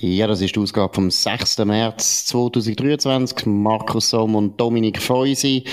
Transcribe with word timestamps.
Ja, 0.00 0.28
das 0.28 0.40
ist 0.40 0.54
die 0.54 0.60
Ausgabe 0.60 0.94
vom 0.94 1.10
6. 1.10 1.58
März 1.64 2.26
2023. 2.26 3.46
Markus 3.46 4.10
Somm 4.10 4.36
und 4.36 4.60
Dominik 4.60 5.02
Feusi. 5.02 5.64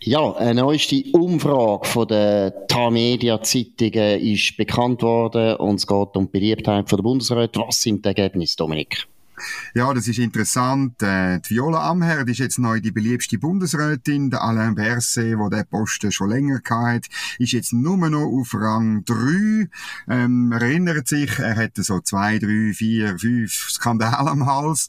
Ja, 0.00 0.32
eine 0.32 0.62
neueste 0.62 1.04
Umfrage 1.12 1.86
von 1.86 2.08
der 2.08 2.66
TAMedia-Zeitungen 2.68 4.20
ist 4.20 4.56
bekannt 4.56 5.02
worden 5.02 5.56
und 5.56 5.74
es 5.74 5.86
geht 5.86 6.16
um 6.16 6.24
die 6.24 6.30
Beliebtheit 6.30 6.88
von 6.88 6.96
der 6.96 7.02
Bundesrat. 7.02 7.54
Was 7.58 7.82
sind 7.82 8.02
die 8.02 8.08
Ergebnisse, 8.08 8.56
Dominik? 8.56 9.06
Ja, 9.74 9.92
das 9.92 10.08
ist 10.08 10.18
interessant. 10.18 11.02
Äh, 11.02 11.40
die 11.40 11.56
Viola 11.56 11.90
Amherd 11.90 12.28
ist 12.28 12.38
jetzt 12.38 12.58
neu 12.58 12.80
die 12.80 12.92
beliebste 12.92 13.38
Bundesrätin. 13.38 14.30
Der 14.30 14.42
Alain 14.42 14.74
Berset, 14.74 15.36
der 15.38 15.50
den 15.50 15.66
Posten 15.68 16.12
schon 16.12 16.30
länger 16.30 16.60
hat, 16.68 17.06
ist 17.38 17.52
jetzt 17.52 17.72
nur 17.72 17.96
noch 18.08 18.26
auf 18.26 18.54
Rang 18.54 19.04
3. 19.04 19.68
Ähm, 20.08 20.52
erinnert 20.52 21.08
sich, 21.08 21.38
er 21.38 21.56
hätte 21.56 21.82
so 21.82 22.00
zwei, 22.00 22.38
drei, 22.38 22.72
vier, 22.72 23.18
fünf 23.18 23.70
Skandale 23.70 24.30
am 24.30 24.46
Hals. 24.46 24.88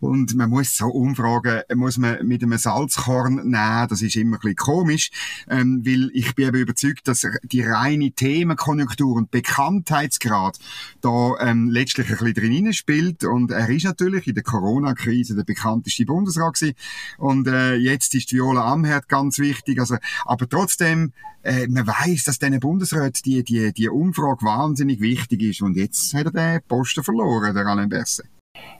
Und 0.00 0.34
man 0.34 0.50
muss 0.50 0.76
so 0.76 0.86
Umfragen, 0.86 1.62
muss 1.74 1.98
man 1.98 2.26
mit 2.26 2.42
einem 2.42 2.58
Salzkorn 2.58 3.36
nehmen. 3.36 3.88
Das 3.88 4.02
ist 4.02 4.16
immer 4.16 4.36
ein 4.36 4.40
bisschen 4.40 4.56
komisch. 4.56 5.10
Ähm, 5.48 5.82
weil 5.84 6.10
ich 6.14 6.34
bin 6.34 6.48
eben 6.48 6.58
überzeugt, 6.58 7.06
dass 7.08 7.26
die 7.42 7.62
reine 7.62 8.10
Themenkonjunktur 8.10 9.16
und 9.16 9.30
Bekanntheitsgrad 9.30 10.58
da 11.00 11.34
ähm, 11.40 11.68
letztlich 11.68 12.08
ein 12.10 12.16
bisschen 12.18 12.34
drin 12.34 12.72
spielt. 12.72 13.24
Und 13.24 13.50
er 13.50 13.68
ist 13.68 13.83
ist 13.84 13.90
natürlich 13.90 14.26
in 14.26 14.34
der 14.34 14.42
Corona-Krise 14.42 15.34
der 15.34 15.44
bekannteste 15.44 16.04
Bundesrat 16.06 16.54
gewesen. 16.54 16.74
Und 17.18 17.46
äh, 17.46 17.74
jetzt 17.74 18.14
ist 18.14 18.32
Viola 18.32 18.72
Amherd 18.72 19.08
ganz 19.08 19.38
wichtig. 19.38 19.78
Also, 19.78 19.96
aber 20.24 20.48
trotzdem, 20.48 21.12
äh, 21.42 21.66
man 21.68 21.86
weiß, 21.86 22.24
dass 22.24 22.38
diesen 22.38 22.60
Bundesrat 22.60 23.24
die, 23.24 23.44
die, 23.44 23.72
die 23.72 23.88
Umfrage 23.88 24.44
wahnsinnig 24.44 25.00
wichtig 25.00 25.42
ist. 25.42 25.62
Und 25.62 25.76
jetzt 25.76 26.14
hat 26.14 26.26
er 26.26 26.32
den 26.32 26.62
Posten 26.66 27.04
verloren, 27.04 27.54
der 27.54 27.66
Alain 27.66 27.88
Berset. 27.88 28.33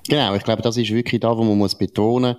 Genau, 0.07 0.35
ich 0.35 0.43
glaube, 0.43 0.61
das 0.61 0.77
ist 0.77 0.91
wirklich 0.91 1.21
da, 1.23 1.37
wo 1.37 1.43
man 1.45 1.57
muss 1.57 1.75
betonen, 1.75 2.37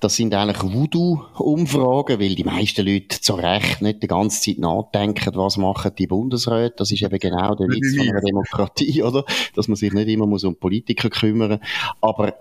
das 0.00 0.16
sind 0.16 0.34
eigentlich 0.34 0.62
Voodoo-Umfragen, 0.62 2.20
weil 2.20 2.34
die 2.34 2.44
meisten 2.44 2.86
Leute 2.86 3.20
zu 3.20 3.34
Recht 3.34 3.80
nicht 3.80 4.02
die 4.02 4.06
ganze 4.06 4.42
Zeit 4.42 4.58
nachdenken, 4.58 5.34
was 5.34 5.56
machen 5.56 5.92
die 5.98 6.06
Bundesräte. 6.06 6.74
Das 6.76 6.90
ist 6.92 7.02
eben 7.02 7.18
genau 7.18 7.54
der 7.54 7.68
Witz 7.68 7.96
von 7.96 8.08
einer 8.08 8.20
Demokratie, 8.20 9.02
oder? 9.02 9.24
Dass 9.54 9.66
man 9.66 9.76
sich 9.76 9.92
nicht 9.92 10.08
immer 10.08 10.26
muss 10.26 10.44
um 10.44 10.56
Politiker 10.56 11.08
kümmern. 11.08 11.58
Aber 12.02 12.34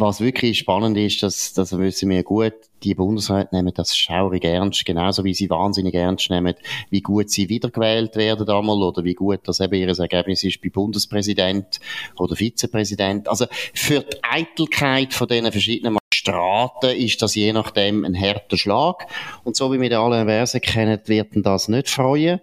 was 0.00 0.20
wirklich 0.20 0.58
spannend 0.58 0.96
ist, 0.96 1.22
dass, 1.22 1.52
dass 1.52 1.76
wissen 1.76 2.10
wir 2.10 2.22
gut, 2.22 2.54
die 2.82 2.94
Bundesräte 2.94 3.54
nehmen 3.54 3.72
das 3.74 3.96
schaurig 3.96 4.44
ernst, 4.44 4.84
genauso 4.84 5.24
wie 5.24 5.34
sie 5.34 5.50
wahnsinnig 5.50 5.94
ernst 5.94 6.30
nehmen, 6.30 6.54
wie 6.90 7.00
gut 7.00 7.30
sie 7.30 7.48
wiedergewählt 7.48 8.16
werden 8.16 8.48
einmal 8.48 8.82
oder 8.82 9.04
wie 9.04 9.14
gut 9.14 9.40
das 9.44 9.60
eben 9.60 9.74
ihr 9.74 9.88
Ergebnis 9.88 10.44
ist 10.44 10.60
bei 10.60 10.68
Bundespräsident 10.68 11.80
oder 12.16 12.36
Vizepräsident. 12.36 13.28
Also 13.28 13.46
für 13.74 14.00
die 14.00 14.16
Eitelkeit 14.22 15.12
von 15.12 15.26
diesen 15.26 15.50
verschiedenen 15.50 15.94
Magistraten 15.94 16.90
ist 16.90 17.20
das 17.20 17.34
je 17.34 17.52
nachdem 17.52 18.04
ein 18.04 18.18
harter 18.18 18.56
Schlag. 18.56 19.06
Und 19.44 19.56
so 19.56 19.72
wie 19.72 19.80
wir 19.80 19.98
alle 19.98 20.24
Versen 20.24 20.60
kennen, 20.60 21.00
wird 21.06 21.28
das 21.32 21.68
nicht 21.68 21.88
freuen. 21.88 22.40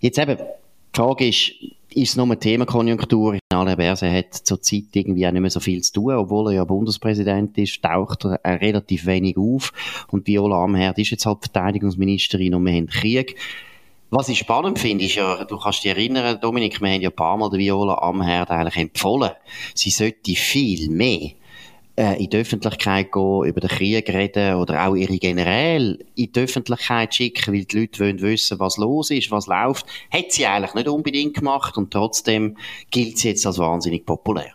Jetzt 0.00 0.18
eben, 0.18 0.38
die 0.94 0.98
Frage 0.98 1.28
ist, 1.28 1.52
ist 1.94 2.10
es 2.10 2.16
nur 2.16 2.26
eine 2.26 2.38
Themenkonjunktur? 2.38 3.38
Alain 3.52 3.76
Berset 3.76 4.12
hat 4.12 4.34
zurzeit 4.34 4.84
irgendwie 4.92 5.26
auch 5.26 5.32
nicht 5.32 5.40
mehr 5.40 5.50
so 5.50 5.60
viel 5.60 5.82
zu 5.82 5.92
tun, 5.92 6.14
obwohl 6.14 6.48
er 6.48 6.56
ja 6.56 6.64
Bundespräsident 6.64 7.56
ist, 7.58 7.82
taucht 7.82 8.24
er 8.24 8.60
relativ 8.60 9.06
wenig 9.06 9.36
auf. 9.36 9.72
Und 10.08 10.26
Viola 10.26 10.62
Amherd 10.64 10.98
ist 10.98 11.10
jetzt 11.10 11.26
halt 11.26 11.38
Verteidigungsministerin 11.40 12.54
und 12.54 12.64
wir 12.64 12.72
haben 12.72 12.86
Krieg. 12.86 13.36
Was 14.10 14.28
ich 14.28 14.38
spannend 14.38 14.78
finde, 14.78 15.04
ist 15.04 15.14
ja, 15.14 15.44
du 15.44 15.58
kannst 15.58 15.84
dich 15.84 15.90
erinnern, 15.90 16.38
Dominik, 16.40 16.80
wir 16.82 16.90
haben 16.90 17.00
ja 17.00 17.08
ein 17.08 17.16
paar 17.16 17.36
Mal 17.36 17.48
der 17.48 17.58
Viola 17.58 17.94
Amherd 17.94 18.50
eigentlich 18.50 18.76
empfohlen. 18.76 19.30
Sie 19.74 19.90
sollte 19.90 20.34
viel 20.34 20.90
mehr 20.90 21.30
äh, 22.02 22.20
in 22.22 22.30
die 22.30 22.36
Öffentlichkeit 22.38 23.12
gehen, 23.12 23.44
über 23.44 23.60
den 23.60 23.70
Krieg 23.70 24.08
reden 24.08 24.56
oder 24.56 24.86
auch 24.86 24.96
ihre 24.96 25.18
Generäle 25.18 25.98
in 26.16 26.32
die 26.32 26.40
Öffentlichkeit 26.40 27.14
schicken, 27.14 27.54
weil 27.54 27.64
die 27.64 27.78
Leute 27.78 28.00
wollen 28.00 28.20
wissen, 28.20 28.58
was 28.58 28.76
los 28.76 29.10
ist, 29.10 29.30
was 29.30 29.46
läuft. 29.46 29.86
Hat 30.10 30.32
sie 30.32 30.46
eigentlich 30.46 30.74
nicht 30.74 30.88
unbedingt 30.88 31.34
gemacht 31.34 31.76
und 31.76 31.92
trotzdem 31.92 32.56
gilt 32.90 33.18
sie 33.18 33.28
jetzt 33.28 33.46
als 33.46 33.58
wahnsinnig 33.58 34.04
populär. 34.04 34.52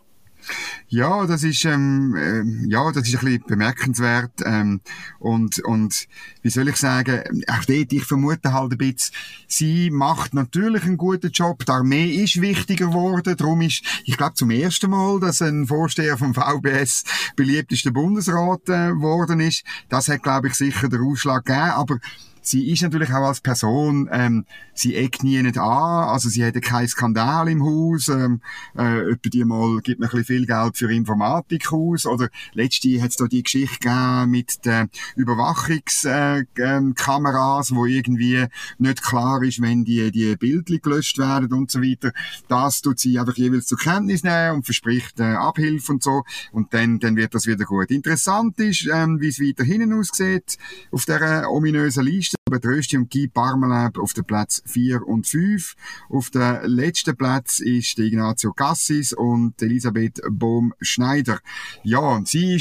Ja, 0.89 1.25
das 1.25 1.43
ist, 1.43 1.65
ähm, 1.65 2.15
äh, 2.15 2.69
ja, 2.69 2.91
das 2.91 3.07
ist 3.07 3.15
ein 3.15 3.25
bisschen 3.25 3.43
bemerkenswert, 3.47 4.31
ähm, 4.45 4.81
und, 5.19 5.59
und, 5.65 6.07
wie 6.41 6.49
soll 6.49 6.69
ich 6.69 6.77
sagen, 6.77 7.43
auch 7.47 7.65
dort, 7.65 7.91
ich 7.93 8.05
vermute 8.05 8.53
halt 8.53 8.71
ein 8.71 8.77
bisschen, 8.77 9.13
sie 9.47 9.89
macht 9.91 10.33
natürlich 10.33 10.83
einen 10.83 10.97
guten 10.97 11.31
Job, 11.31 11.65
die 11.65 11.71
Armee 11.71 12.07
ist 12.07 12.41
wichtiger 12.41 12.87
geworden, 12.87 13.35
darum 13.37 13.61
ist, 13.61 13.83
ich 14.05 14.17
glaube 14.17 14.35
zum 14.35 14.49
ersten 14.49 14.89
Mal, 14.89 15.19
dass 15.19 15.41
ein 15.41 15.67
Vorsteher 15.67 16.17
vom 16.17 16.33
VBS 16.33 17.03
beliebtester 17.35 17.91
Bundesrat 17.91 18.69
äh, 18.69 19.47
ist, 19.47 19.63
das 19.89 20.07
hat, 20.07 20.23
glaube 20.23 20.47
ich, 20.47 20.53
sicher 20.53 20.87
den 20.89 21.01
Ausschlag 21.01 21.45
gegeben, 21.45 21.71
aber 21.71 21.99
sie 22.47 22.71
ist 22.71 22.81
natürlich 22.81 23.09
auch 23.09 23.27
als 23.27 23.41
Person, 23.41 24.09
ähm, 24.11 24.45
sie 24.73 24.95
eckt 24.95 25.23
nie 25.23 25.41
nicht 25.41 25.57
an, 25.57 26.09
also 26.09 26.29
sie 26.29 26.43
hätte 26.43 26.61
keinen 26.61 26.87
Skandal 26.87 27.49
im 27.49 27.63
Haus, 27.63 28.07
ähm, 28.07 28.41
äh, 28.77 29.11
etwa 29.11 29.29
die 29.29 29.43
mal 29.43 29.81
gibt 29.81 29.99
man 29.99 30.07
ein 30.07 30.11
bisschen 30.11 30.25
viel 30.25 30.45
Geld 30.45 30.77
für 30.77 30.91
Informatik 30.91 31.73
aus, 31.73 32.05
oder 32.05 32.29
letzte 32.53 33.01
hat 33.01 33.09
es 33.09 33.17
da 33.17 33.25
die 33.25 33.43
Geschichte 33.43 33.79
gegeben 33.79 34.31
mit 34.31 34.65
den 34.65 34.89
Überwachungskameras, 35.15 37.69
äh, 37.69 37.73
ähm, 37.73 37.77
wo 37.77 37.85
irgendwie 37.85 38.45
nicht 38.77 39.03
klar 39.03 39.43
ist, 39.43 39.61
wenn 39.61 39.83
die, 39.83 40.11
die 40.11 40.35
Bildchen 40.35 40.81
gelöscht 40.81 41.17
werden 41.17 41.51
und 41.53 41.69
so 41.69 41.81
weiter. 41.81 42.11
Das 42.47 42.81
tut 42.81 42.99
sie 42.99 43.19
einfach 43.19 43.35
jeweils 43.35 43.67
zur 43.67 43.77
Kenntnis 43.77 44.23
nehmen 44.23 44.57
und 44.57 44.65
verspricht 44.65 45.19
äh, 45.19 45.23
Abhilfe 45.23 45.91
und 45.91 46.03
so, 46.03 46.23
und 46.51 46.73
dann, 46.73 46.99
dann 46.99 47.15
wird 47.15 47.35
das 47.35 47.47
wieder 47.47 47.65
gut. 47.65 47.91
Interessant 47.91 48.59
ist, 48.59 48.87
ähm, 48.91 49.19
wie 49.19 49.27
es 49.27 49.39
weiter 49.39 49.63
hinten 49.63 49.93
aussieht, 49.93 50.57
auf 50.91 51.05
der 51.05 51.49
ominösen 51.49 52.05
Liste, 52.05 52.36
aber 52.45 52.61
Trösti 52.61 52.97
und 52.97 53.11
Guy 53.11 53.27
Parmelin 53.27 53.91
auf 53.97 54.13
den 54.13 54.25
Platz 54.25 54.61
4 54.65 55.07
und 55.07 55.27
5. 55.27 55.75
Auf 56.09 56.29
dem 56.29 56.59
letzten 56.63 57.15
Platz 57.15 57.59
ist 57.59 57.97
Ignazio 57.99 58.53
Cassis 58.53 59.13
und 59.13 59.61
Elisabeth 59.61 60.21
Bohm-Schneider. 60.29 61.39
Ja, 61.83 61.99
und 61.99 62.27
sie 62.27 62.59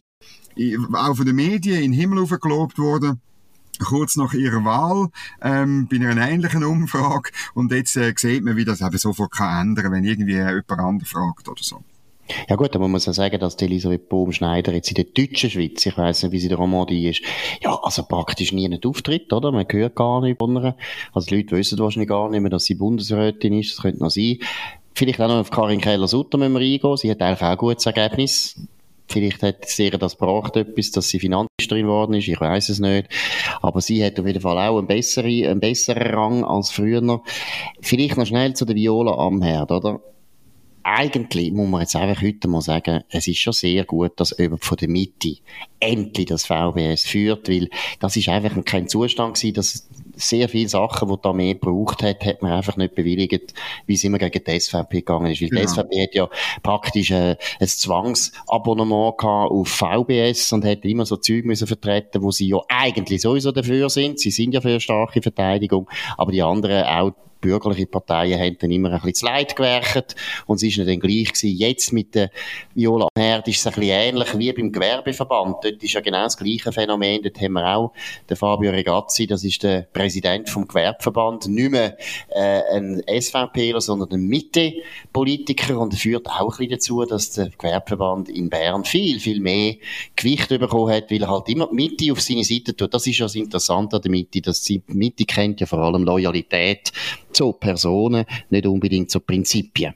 ist 0.54 0.78
auch 0.92 1.16
von 1.16 1.26
den 1.26 1.36
Medien 1.36 1.82
in 1.82 1.92
den 1.92 2.00
Himmel 2.00 2.26
gelobt 2.26 2.78
worden 2.78 3.20
kurz 3.78 4.16
nach 4.16 4.32
ihrer 4.32 4.64
Wahl 4.64 5.08
ähm, 5.42 5.86
bei 5.88 5.96
einer 5.96 6.28
ähnlichen 6.28 6.64
Umfrage 6.64 7.30
und 7.54 7.72
jetzt 7.72 7.96
äh, 7.96 8.14
sieht 8.16 8.42
man, 8.42 8.56
wie 8.56 8.64
das 8.64 8.80
eben 8.80 8.96
sofort 8.96 9.32
kann 9.32 9.68
ändern, 9.68 9.92
wenn 9.92 10.04
irgendwie 10.04 10.36
jemand 10.36 10.70
anderes 10.70 11.10
fragt 11.10 11.48
oder 11.48 11.62
so. 11.62 11.84
Ja 12.48 12.56
gut, 12.56 12.74
aber 12.74 12.84
man 12.84 12.92
muss 12.92 13.06
ja 13.06 13.12
sagen, 13.12 13.38
dass 13.38 13.56
die 13.56 13.66
Elisabeth 13.66 14.08
Bohm-Schneider 14.08 14.72
jetzt 14.72 14.90
in 14.90 14.94
der 14.96 15.04
deutschen 15.04 15.50
Schweiz, 15.50 15.84
ich 15.86 15.96
weiss 15.96 16.22
nicht, 16.22 16.32
wie 16.32 16.38
sie 16.38 16.48
der 16.48 16.58
Romandie 16.58 17.08
ist, 17.08 17.22
ja, 17.62 17.78
also 17.82 18.02
praktisch 18.02 18.52
nie 18.52 18.68
nicht 18.68 18.86
auftritt, 18.86 19.32
oder? 19.32 19.52
Man 19.52 19.66
hört 19.68 19.94
gar 19.94 20.20
nicht 20.20 20.38
von 20.38 20.56
ihr. 20.56 20.76
Also 21.12 21.28
die 21.28 21.36
Leute 21.36 21.56
wissen 21.56 21.78
wahrscheinlich 21.78 22.08
gar 22.08 22.28
nicht 22.28 22.40
mehr, 22.40 22.50
dass 22.50 22.64
sie 22.64 22.74
Bundesrätin 22.74 23.58
ist, 23.58 23.72
das 23.72 23.82
könnte 23.82 24.02
noch 24.02 24.10
sein. 24.10 24.38
Vielleicht 24.94 25.20
auch 25.20 25.28
noch 25.28 25.36
auf 25.36 25.50
Karin 25.50 25.80
Keller-Sutter 25.80 26.38
müssen 26.38 26.54
wir 26.54 26.60
eingehen. 26.60 26.96
Sie 26.96 27.10
hat 27.10 27.20
eigentlich 27.20 27.42
auch 27.42 27.50
ein 27.50 27.56
gutes 27.58 27.84
Ergebnis. 27.84 28.56
Vielleicht 29.08 29.42
hat 29.42 29.68
sie 29.68 29.84
ihr 29.84 29.98
das 29.98 30.18
gebracht, 30.18 30.56
etwas, 30.56 30.90
dass 30.90 31.08
sie 31.08 31.20
Finanzministerin 31.20 31.86
geworden 31.86 32.14
ist, 32.14 32.28
ich 32.28 32.40
weiß 32.40 32.70
es 32.70 32.80
nicht. 32.80 33.08
Aber 33.62 33.80
sie 33.80 34.04
hat 34.04 34.18
auf 34.18 34.26
jeden 34.26 34.40
Fall 34.40 34.58
auch 34.58 34.78
einen 34.78 34.86
besseren, 34.86 35.46
einen 35.46 35.60
besseren 35.60 36.02
Rang 36.02 36.44
als 36.44 36.70
früher. 36.70 37.20
Vielleicht 37.80 38.16
noch 38.16 38.26
schnell 38.26 38.54
zu 38.54 38.64
der 38.64 38.74
Viola 38.74 39.12
Amherd, 39.12 39.70
oder? 39.70 40.00
Eigentlich 40.88 41.50
muss 41.50 41.68
man 41.68 41.80
jetzt 41.80 41.96
einfach 41.96 42.22
heute 42.22 42.46
mal 42.46 42.60
sagen, 42.60 43.02
es 43.10 43.26
ist 43.26 43.38
schon 43.38 43.52
sehr 43.52 43.84
gut, 43.84 44.12
dass 44.20 44.36
jemand 44.38 44.64
von 44.64 44.76
der 44.76 44.88
Mitte 44.88 45.38
endlich 45.80 46.26
das 46.26 46.46
VBS 46.46 47.02
führt, 47.02 47.48
weil 47.48 47.68
das 47.98 48.16
ist 48.16 48.28
einfach 48.28 48.64
kein 48.64 48.86
Zustand 48.86 49.34
gewesen, 49.34 49.54
dass 49.54 49.88
sehr 50.14 50.48
viele 50.48 50.68
Sachen, 50.68 51.08
die 51.08 51.16
da 51.20 51.32
mehr 51.32 51.54
gebraucht 51.54 52.04
hat, 52.04 52.24
hat 52.24 52.40
man 52.40 52.52
einfach 52.52 52.76
nicht 52.76 52.94
bewilligt, 52.94 53.52
wie 53.86 53.94
es 53.94 54.04
immer 54.04 54.18
gegen 54.18 54.44
die 54.44 54.60
SVP 54.60 54.98
gegangen 54.98 55.32
ist. 55.32 55.42
Weil 55.42 55.48
genau. 55.48 55.62
die 55.62 55.66
SVP 55.66 56.02
hat 56.04 56.14
ja 56.14 56.28
praktisch 56.62 57.10
äh, 57.10 57.36
ein 57.58 57.66
Zwangsabonnement 57.66 59.18
gehabt 59.18 59.50
auf 59.50 59.68
VBS 59.68 60.52
und 60.52 60.64
hat 60.64 60.84
immer 60.84 61.04
so 61.04 61.16
Zeug 61.16 61.46
müssen 61.46 61.66
vertreten, 61.66 62.22
wo 62.22 62.30
sie 62.30 62.46
ja 62.46 62.58
eigentlich 62.68 63.22
sowieso 63.22 63.50
dafür 63.50 63.90
sind. 63.90 64.20
Sie 64.20 64.30
sind 64.30 64.52
ja 64.52 64.60
für 64.60 64.68
eine 64.68 64.80
starke 64.80 65.20
Verteidigung, 65.20 65.90
aber 66.16 66.30
die 66.30 66.42
anderen 66.42 66.84
auch 66.84 67.12
bürgerliche 67.40 67.86
Parteien 67.86 68.38
haben 68.38 68.56
dann 68.58 68.70
immer 68.70 68.90
ein 68.90 69.00
bisschen 69.00 69.14
zu 69.14 69.26
leid 69.26 69.56
gewerkt 69.56 70.16
und 70.46 70.56
es 70.56 70.62
ist 70.62 70.78
nicht 70.78 70.88
dann 70.88 71.00
gleich 71.00 71.32
gewesen. 71.32 71.56
Jetzt 71.56 71.92
mit 71.92 72.14
der 72.14 72.30
Viola 72.74 73.08
Herd 73.16 73.48
ist 73.48 73.58
es 73.58 73.66
ein 73.66 73.74
bisschen 73.74 73.90
ähnlich 73.90 74.38
wie 74.38 74.52
beim 74.52 74.72
Gewerbeverband. 74.72 75.56
Dort 75.62 75.82
ist 75.82 75.92
ja 75.92 76.00
genau 76.00 76.24
das 76.24 76.36
gleiche 76.36 76.72
Phänomen. 76.72 77.22
Dort 77.22 77.40
haben 77.40 77.52
wir 77.52 77.76
auch 77.76 77.92
den 78.28 78.36
Fabio 78.36 78.70
Regazzi, 78.70 79.26
das 79.26 79.44
ist 79.44 79.62
der 79.62 79.82
Präsident 79.82 80.48
vom 80.48 80.66
Gewerbeverband, 80.66 81.48
nicht 81.48 81.70
mehr 81.70 81.96
äh, 82.28 82.62
ein 82.72 83.02
SVPler, 83.08 83.80
sondern 83.80 84.12
ein 84.12 84.26
Mitte-Politiker 84.26 85.78
und 85.78 85.94
führt 85.94 86.28
auch 86.28 86.58
ein 86.58 86.68
bisschen 86.68 86.70
dazu, 86.70 87.04
dass 87.04 87.32
der 87.32 87.50
Gewerbeverband 87.50 88.28
in 88.28 88.50
Bern 88.50 88.84
viel, 88.84 89.20
viel 89.20 89.40
mehr 89.40 89.74
Gewicht 90.14 90.48
bekommen 90.48 90.92
hat, 90.92 91.10
weil 91.10 91.22
er 91.22 91.30
halt 91.30 91.48
immer 91.48 91.68
die 91.68 91.74
Mitte 91.74 92.12
auf 92.12 92.20
seine 92.20 92.44
Seite 92.44 92.76
tut. 92.76 92.92
Das 92.92 93.06
ist 93.06 93.18
ja 93.18 93.26
das 93.26 93.34
Interessante 93.34 93.96
an 93.96 94.02
der 94.02 94.10
Mitte, 94.10 94.40
dass 94.40 94.62
die 94.62 94.82
Mitte 94.88 95.24
kennt 95.24 95.60
ja 95.60 95.66
vor 95.66 95.78
allem 95.80 96.04
Loyalität 96.04 96.92
zu 97.36 97.52
Personen, 97.52 98.24
nicht 98.50 98.66
unbedingt 98.66 99.10
zu 99.10 99.20
Prinzipien. 99.20 99.94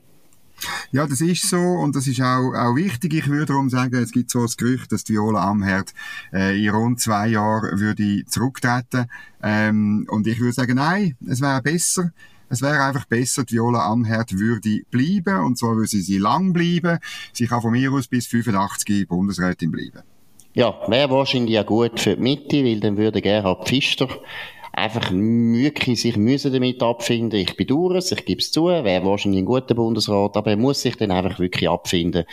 Ja, 0.92 1.06
das 1.06 1.20
ist 1.20 1.48
so 1.48 1.56
und 1.56 1.96
das 1.96 2.06
ist 2.06 2.20
auch, 2.20 2.52
auch 2.52 2.76
wichtig. 2.76 3.14
Ich 3.14 3.28
würde 3.28 3.46
darum 3.46 3.70
sagen, 3.70 3.94
es 3.96 4.12
gibt 4.12 4.30
so 4.30 4.42
das 4.42 4.56
Gerücht, 4.56 4.92
dass 4.92 5.08
Viola 5.08 5.48
Amherd 5.48 5.94
äh, 6.32 6.62
in 6.62 6.70
rund 6.70 7.00
zwei 7.00 7.28
Jahren 7.28 7.80
würde 7.80 8.24
zurücktreten. 8.26 9.06
Ähm, 9.42 10.06
und 10.10 10.26
ich 10.26 10.38
würde 10.38 10.52
sagen, 10.52 10.76
nein, 10.76 11.16
es 11.26 11.40
wäre 11.40 11.62
besser. 11.62 12.12
Es 12.50 12.62
wäre 12.62 12.82
einfach 12.82 13.06
besser, 13.06 13.44
die 13.44 13.54
Viola 13.54 13.86
Amherd 13.90 14.36
würde 14.36 14.80
bleiben, 14.90 15.44
und 15.44 15.56
zwar 15.56 15.76
würde 15.76 15.88
sie, 15.88 16.02
sie 16.02 16.18
lang 16.18 16.52
bleiben. 16.52 16.98
Sie 17.32 17.46
kann 17.46 17.62
von 17.62 17.70
mir 17.70 17.92
aus 17.92 18.08
bis 18.08 18.26
85 18.26 19.06
Bundesrätin 19.06 19.70
bleiben. 19.70 20.02
Ja, 20.52 20.74
wäre 20.88 21.10
wahrscheinlich 21.10 21.54
ja 21.54 21.62
gut 21.62 22.00
für 22.00 22.16
die 22.16 22.22
Mitte, 22.22 22.64
weil 22.64 22.80
dann 22.80 22.96
würde 22.96 23.22
Gerhard 23.22 23.68
Pfister 23.68 24.08
einfach 24.72 25.10
wirklich 25.12 26.00
sich 26.00 26.16
müssen 26.16 26.52
damit 26.52 26.82
abfinden. 26.82 27.40
Ich 27.40 27.56
bedauere 27.56 27.96
es, 27.96 28.12
ich 28.12 28.24
gebe 28.24 28.40
es 28.40 28.52
zu, 28.52 28.66
wäre 28.66 29.04
wahrscheinlich 29.04 29.42
ein 29.42 29.46
guter 29.46 29.74
Bundesrat, 29.74 30.36
aber 30.36 30.50
er 30.50 30.56
muss 30.56 30.82
sich 30.82 30.96
dann 30.96 31.10
einfach 31.10 31.38
wirklich 31.38 31.68
abfinden, 31.68 32.24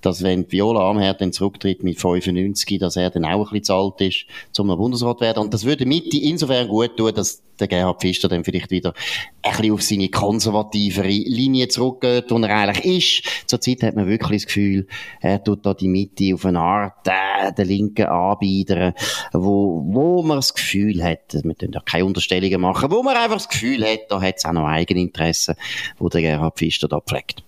dass 0.00 0.22
wenn 0.22 0.50
Viola 0.50 0.90
Amherd 0.90 1.20
dann 1.20 1.32
zurücktritt 1.32 1.82
mit 1.82 2.00
95, 2.00 2.78
dass 2.78 2.96
er 2.96 3.10
dann 3.10 3.24
auch 3.24 3.52
ein 3.52 3.60
bisschen 3.60 3.64
zu 3.64 3.74
alt 3.74 4.00
ist, 4.00 4.26
um 4.58 4.70
ein 4.70 4.76
Bundesrat 4.76 5.18
zu 5.18 5.24
werden. 5.24 5.40
Und 5.40 5.54
das 5.54 5.64
würde 5.64 5.86
Mitte 5.86 6.16
insofern 6.16 6.68
gut 6.68 6.96
tun, 6.96 7.12
dass 7.14 7.42
der 7.60 7.68
Gerhard 7.68 8.00
Pfister 8.00 8.28
dann 8.28 8.44
vielleicht 8.44 8.70
wieder 8.70 8.94
ein 9.42 9.52
bisschen 9.52 9.72
auf 9.72 9.82
seine 9.82 10.08
konservativere 10.08 11.08
Linie 11.08 11.68
zurückgeht, 11.68 12.30
wo 12.30 12.38
er 12.38 12.50
eigentlich 12.50 13.22
ist. 13.24 13.48
Zurzeit 13.48 13.82
hat 13.82 13.96
man 13.96 14.08
wirklich 14.08 14.42
das 14.42 14.46
Gefühl, 14.46 14.86
er 15.20 15.42
tut 15.42 15.64
da 15.64 15.74
die 15.74 15.88
Mitte 15.88 16.34
auf 16.34 16.44
eine 16.44 16.60
Art 16.60 17.06
äh, 17.06 17.52
der 17.52 17.64
Linken 17.64 18.06
anbieten, 18.06 18.94
wo, 19.32 19.82
wo 19.86 20.22
man 20.22 20.38
das 20.38 20.54
Gefühl 20.54 21.02
hat, 21.02 21.34
wir 21.42 21.54
da 21.54 21.80
keine 21.84 22.04
Unterstellungen 22.04 22.60
machen, 22.60 22.90
wo 22.90 23.02
man 23.02 23.16
einfach 23.16 23.36
das 23.36 23.48
Gefühl 23.48 23.84
hat, 23.84 24.10
da 24.10 24.20
hat 24.20 24.36
es 24.38 24.44
auch 24.44 24.52
noch 24.52 24.66
Eigeninteressen, 24.66 25.54
wo 25.98 26.08
der 26.08 26.22
Gerhard 26.22 26.58
Pfister 26.58 26.88
da 26.88 27.00
pflegt. 27.00 27.42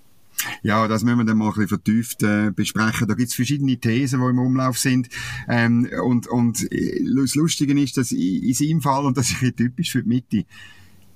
Ja, 0.63 0.89
das 0.89 1.05
müssen 1.05 1.19
wir 1.19 1.25
dann 1.25 1.39
mal 1.39 1.47
ein 1.47 1.53
bisschen 1.53 1.69
vertieft 1.69 2.23
äh, 2.23 2.51
besprechen. 2.51 3.09
Da 3.09 3.15
gibt's 3.15 3.35
verschiedene 3.35 3.79
Thesen, 3.79 4.21
die 4.21 4.27
im 4.27 4.39
Umlauf 4.39 4.79
sind. 4.79 5.09
Ähm, 5.49 5.89
und, 6.05 6.27
und 6.27 6.71
äh, 6.71 7.03
das 7.17 7.35
Lustige 7.35 7.79
ist, 7.81 7.97
dass 7.97 8.13
in 8.13 8.53
seinem 8.53 8.81
Fall, 8.81 9.07
und 9.07 9.17
das 9.17 9.31
ist 9.31 9.57
typisch 9.57 9.93
für 9.93 10.03
die 10.03 10.09
Mitte, 10.09 10.45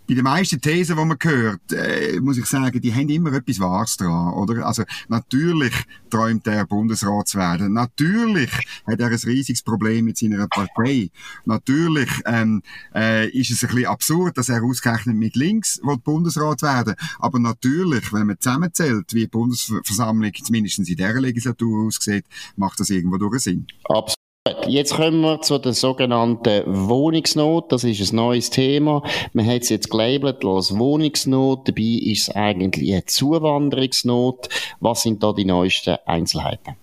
bei 0.08 0.14
den 0.14 0.24
meisten 0.24 0.58
Thesen, 0.60 0.96
die 0.96 1.04
man 1.04 1.18
hört, 1.20 1.72
äh, 1.72 2.18
muss 2.20 2.38
ich 2.38 2.46
sagen, 2.46 2.80
die 2.80 2.94
haben 2.94 3.10
immer 3.10 3.32
etwas 3.34 3.60
Wahres 3.60 3.96
dran, 3.98 4.32
oder? 4.32 4.66
Also, 4.66 4.84
natürlich 5.08 5.74
träumt 6.08 6.46
er, 6.46 6.66
Bundesrat 6.66 7.28
zu 7.28 7.38
werden. 7.38 7.74
Natürlich 7.74 8.50
hat 8.86 9.00
er 9.00 9.08
ein 9.08 9.14
riesiges 9.14 9.62
Problem 9.62 10.06
mit 10.06 10.16
seiner 10.16 10.48
Partei. 10.48 11.10
Natürlich 11.44 12.08
ähm, 12.24 12.62
äh, 12.94 13.28
ist 13.28 13.50
es 13.50 13.62
ein 13.62 13.68
bisschen 13.68 13.86
absurd, 13.86 14.38
dass 14.38 14.48
er 14.48 14.62
ausgerechnet 14.62 15.16
mit 15.16 15.36
links 15.36 15.78
will 15.82 15.98
Bundesrat 15.98 16.62
werden 16.62 16.94
Aber 17.18 17.38
natürlich, 17.38 18.10
wenn 18.12 18.28
man 18.28 18.40
zusammenzählt, 18.40 19.12
wie 19.12 19.22
die 19.22 19.26
Bundesversammlung 19.26 20.32
zumindest 20.42 20.78
in 20.78 20.84
dieser 20.84 21.20
Legislatur 21.20 21.86
aussieht, 21.86 22.24
macht 22.56 22.80
das 22.80 22.88
irgendwo 22.88 23.18
durch 23.18 23.42
Sinn. 23.42 23.66
Absolut. 23.84 24.17
Jetzt 24.66 24.94
kommen 24.94 25.20
wir 25.20 25.40
zu 25.40 25.58
der 25.58 25.72
sogenannten 25.72 26.62
Wohnungsnot. 26.66 27.72
Das 27.72 27.84
ist 27.84 28.12
ein 28.12 28.16
neues 28.16 28.50
Thema. 28.50 29.02
Man 29.32 29.46
hat 29.46 29.62
es 29.62 29.68
jetzt 29.68 29.90
gelabelt 29.90 30.44
als 30.44 30.76
Wohnungsnot. 30.76 31.68
Dabei 31.68 31.82
ist 31.82 32.28
es 32.28 32.36
eigentlich 32.36 32.92
eine 32.92 33.04
Zuwanderungsnot. 33.04 34.48
Was 34.80 35.02
sind 35.02 35.22
da 35.22 35.32
die 35.32 35.44
neuesten 35.44 35.96
Einzelheiten? 36.06 36.76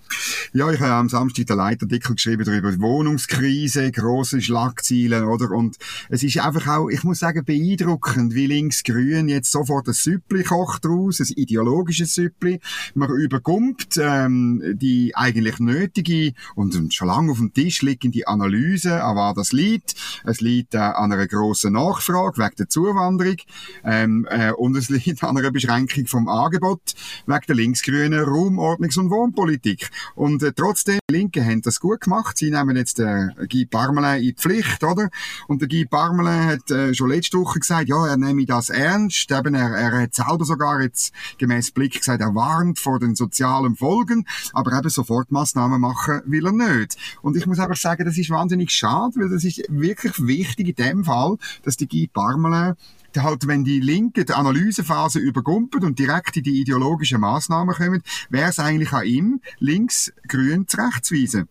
Ja, 0.53 0.71
ich 0.71 0.79
habe 0.79 0.93
am 0.93 1.09
Samstag 1.09 1.47
den 1.47 1.57
Leitartikel 1.57 2.15
geschrieben 2.15 2.45
darüber 2.45 2.79
Wohnungskrise, 2.79 3.91
große 3.91 4.41
Schlagzeilen, 4.41 5.25
oder? 5.25 5.51
Und 5.51 5.77
es 6.09 6.23
ist 6.23 6.39
einfach 6.39 6.67
auch, 6.67 6.89
ich 6.89 7.03
muss 7.03 7.19
sagen, 7.19 7.43
beeindruckend, 7.43 8.33
wie 8.35 8.47
links-grün 8.47 9.27
jetzt 9.27 9.51
sofort 9.51 9.87
ein 9.87 9.93
Süppli 9.93 10.43
kocht 10.43 10.85
raus, 10.85 11.19
ein 11.19 11.27
ideologisches 11.35 12.15
Süppli. 12.15 12.59
Man 12.93 13.09
überkommt 13.09 13.97
ähm, 13.97 14.61
die 14.75 15.15
eigentlich 15.15 15.59
nötige 15.59 16.33
und 16.55 16.93
schon 16.93 17.07
lange 17.07 17.31
auf 17.31 17.37
dem 17.37 17.53
Tisch 17.53 17.81
liegende 17.81 18.27
Analyse, 18.27 19.03
an 19.03 19.17
was 19.17 19.35
das 19.35 19.51
liegt. 19.51 19.95
Es 20.23 20.41
liegt 20.41 20.73
äh, 20.75 20.77
an 20.77 21.11
einer 21.11 21.27
grossen 21.27 21.73
Nachfrage 21.73 22.37
wegen 22.37 22.55
der 22.57 22.69
Zuwanderung 22.69 23.37
ähm, 23.83 24.27
äh, 24.29 24.51
und 24.51 24.77
es 24.77 24.89
liegt 24.89 25.23
an 25.23 25.37
einer 25.37 25.51
Beschränkung 25.51 26.07
vom 26.07 26.29
Angebot 26.29 26.93
wegen 27.25 27.45
der 27.47 27.55
linksgrünen 27.55 28.23
Raumordnungs- 28.23 28.99
und 28.99 29.09
Wohnpolitik. 29.09 29.89
Und 30.15 30.43
äh, 30.43 30.53
trotzdem, 30.53 30.99
die 31.09 31.15
Linken 31.15 31.45
haben 31.45 31.61
das 31.61 31.79
gut 31.79 32.01
gemacht. 32.01 32.37
Sie 32.37 32.51
nehmen 32.51 32.75
jetzt 32.75 32.97
den 32.97 33.33
äh, 33.37 33.47
Guy 33.47 33.65
Parmelin 33.65 34.17
in 34.17 34.21
die 34.23 34.33
Pflicht, 34.33 34.83
oder? 34.83 35.09
Und 35.47 35.61
der 35.61 35.67
Guy 35.67 35.85
Parmelin 35.85 36.45
hat 36.45 36.71
äh, 36.71 36.93
schon 36.93 37.09
letzte 37.09 37.37
Woche 37.39 37.59
gesagt, 37.59 37.87
ja, 37.87 38.07
er 38.07 38.17
nehme 38.17 38.45
das 38.45 38.69
ernst. 38.69 39.31
Eben, 39.31 39.55
er, 39.55 39.71
er 39.75 40.01
hat 40.01 40.15
selber 40.15 40.45
sogar 40.45 40.81
jetzt 40.81 41.13
gemäß 41.37 41.71
Blick 41.71 41.99
gesagt, 41.99 42.21
er 42.21 42.35
warnt 42.35 42.79
vor 42.79 42.99
den 42.99 43.15
sozialen 43.15 43.75
Folgen, 43.75 44.25
aber 44.53 44.77
eben 44.77 44.89
Sofortmaßnahmen 44.89 45.79
machen 45.79 46.21
will 46.25 46.45
er 46.45 46.51
nicht. 46.51 46.97
Und 47.21 47.35
ich 47.37 47.45
muss 47.45 47.59
einfach 47.59 47.77
sagen, 47.77 48.05
das 48.05 48.17
ist 48.17 48.29
wahnsinnig 48.29 48.71
schade, 48.71 49.13
weil 49.17 49.29
das 49.29 49.43
ist 49.43 49.63
wirklich 49.69 50.13
wichtig 50.25 50.69
in 50.69 50.75
dem 50.75 51.03
Fall, 51.03 51.37
dass 51.63 51.77
die 51.77 51.87
Guy 51.87 52.07
Parmelin 52.07 52.75
halt, 53.23 53.47
wenn 53.47 53.63
die 53.63 53.79
Linke 53.79 54.25
die 54.25 54.33
Analysephase 54.33 55.19
übergumpelt 55.19 55.83
und 55.83 55.99
direkt 55.99 56.37
in 56.37 56.43
die 56.43 56.61
ideologischen 56.61 57.21
Maßnahmen 57.21 57.75
kommen, 57.75 58.03
wäre 58.29 58.49
es 58.49 58.59
eigentlich 58.59 58.91
an 58.93 59.05
ihm, 59.05 59.41
links, 59.59 60.11
grün 60.27 60.67
zurechtzuweisen 60.67 61.47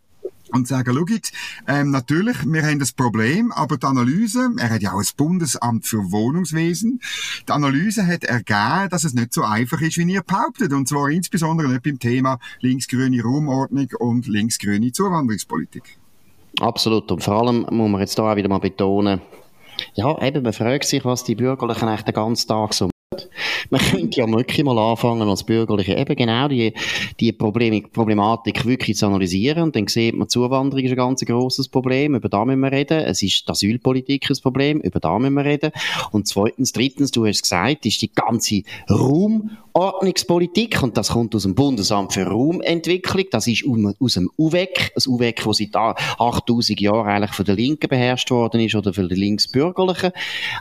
und 0.54 0.68
sagen, 0.68 0.94
schaut, 0.94 1.32
ähm, 1.66 1.90
natürlich, 1.90 2.36
wir 2.44 2.62
haben 2.62 2.78
das 2.78 2.92
Problem, 2.92 3.52
aber 3.52 3.76
die 3.76 3.86
Analyse, 3.86 4.50
er 4.58 4.70
hat 4.70 4.82
ja 4.82 4.92
auch 4.92 5.00
ein 5.00 5.06
Bundesamt 5.16 5.86
für 5.86 6.12
Wohnungswesen, 6.12 7.00
die 7.48 7.52
Analyse 7.52 8.06
hat 8.06 8.24
ergeben, 8.24 8.88
dass 8.90 9.04
es 9.04 9.14
nicht 9.14 9.32
so 9.32 9.42
einfach 9.42 9.80
ist, 9.80 9.98
wie 9.98 10.10
ihr 10.10 10.22
behauptet, 10.22 10.72
und 10.72 10.88
zwar 10.88 11.10
insbesondere 11.10 11.68
nicht 11.68 11.82
beim 11.82 11.98
Thema 11.98 12.38
linksgrüne 12.60 13.22
Raumordnung 13.22 13.88
und 13.98 14.26
linksgrüne 14.26 14.92
Zuwanderungspolitik. 14.92 15.98
Absolut, 16.60 17.10
und 17.10 17.22
vor 17.22 17.34
allem 17.34 17.66
muss 17.70 17.90
man 17.90 18.00
jetzt 18.00 18.18
da 18.18 18.30
auch 18.30 18.36
wieder 18.36 18.48
mal 18.48 18.58
betonen, 18.58 19.20
ja, 19.92 20.20
eben, 20.22 20.42
man 20.42 20.52
fragt 20.52 20.84
sich, 20.84 21.04
was 21.04 21.24
die 21.24 21.34
Bürgerlichen 21.34 21.88
eigentlich 21.88 22.02
den 22.02 22.14
ganzen 22.14 22.48
Tag 22.48 22.74
so 22.74 22.88
man 23.70 23.80
könnte 23.80 24.20
ja 24.20 24.28
wirklich 24.30 24.64
mal 24.64 24.78
anfangen, 24.78 25.28
als 25.28 25.44
Bürgerliche 25.44 25.94
eben 25.94 26.16
genau 26.16 26.48
die, 26.48 26.72
die 27.20 27.32
Problematik 27.32 28.64
wirklich 28.64 28.96
zu 28.96 29.06
analysieren. 29.06 29.64
Und 29.64 29.76
dann 29.76 29.86
sieht 29.86 30.14
man, 30.14 30.28
Zuwanderung 30.28 30.84
ist 30.84 30.90
ein 30.90 30.96
ganz 30.96 31.24
grosses 31.24 31.68
Problem. 31.68 32.14
Über 32.14 32.28
da 32.28 32.44
müssen 32.44 32.60
wir 32.60 32.72
reden. 32.72 33.00
Es 33.00 33.22
ist 33.22 33.46
die 33.46 33.50
Asylpolitik 33.50 34.28
ein 34.30 34.36
Problem. 34.42 34.80
Über 34.80 35.00
da 35.00 35.18
müssen 35.18 35.34
wir 35.34 35.44
reden. 35.44 35.72
Und 36.12 36.26
zweitens, 36.26 36.72
drittens, 36.72 37.10
du 37.10 37.26
hast 37.26 37.42
gesagt, 37.42 37.86
ist 37.86 38.02
die 38.02 38.12
ganze 38.12 38.62
Raumordnungspolitik. 38.90 40.82
Und 40.82 40.96
das 40.96 41.10
kommt 41.10 41.34
aus 41.34 41.42
dem 41.42 41.54
Bundesamt 41.54 42.12
für 42.12 42.26
Raumentwicklung. 42.26 43.24
Das 43.30 43.46
ist 43.46 43.64
aus 43.66 44.14
dem 44.14 44.30
UWEC. 44.36 44.92
Das 44.94 45.06
UWEC, 45.06 45.42
das 45.44 45.56
seit 45.58 45.76
8000 45.76 46.80
Jahren 46.80 47.06
eigentlich 47.06 47.32
von 47.32 47.44
der 47.44 47.54
Linken 47.56 47.88
beherrscht 47.88 48.30
worden 48.30 48.60
ist 48.60 48.74
oder 48.74 48.92
von 48.92 49.08
den 49.08 49.18
Linksbürgerlichen. 49.18 50.12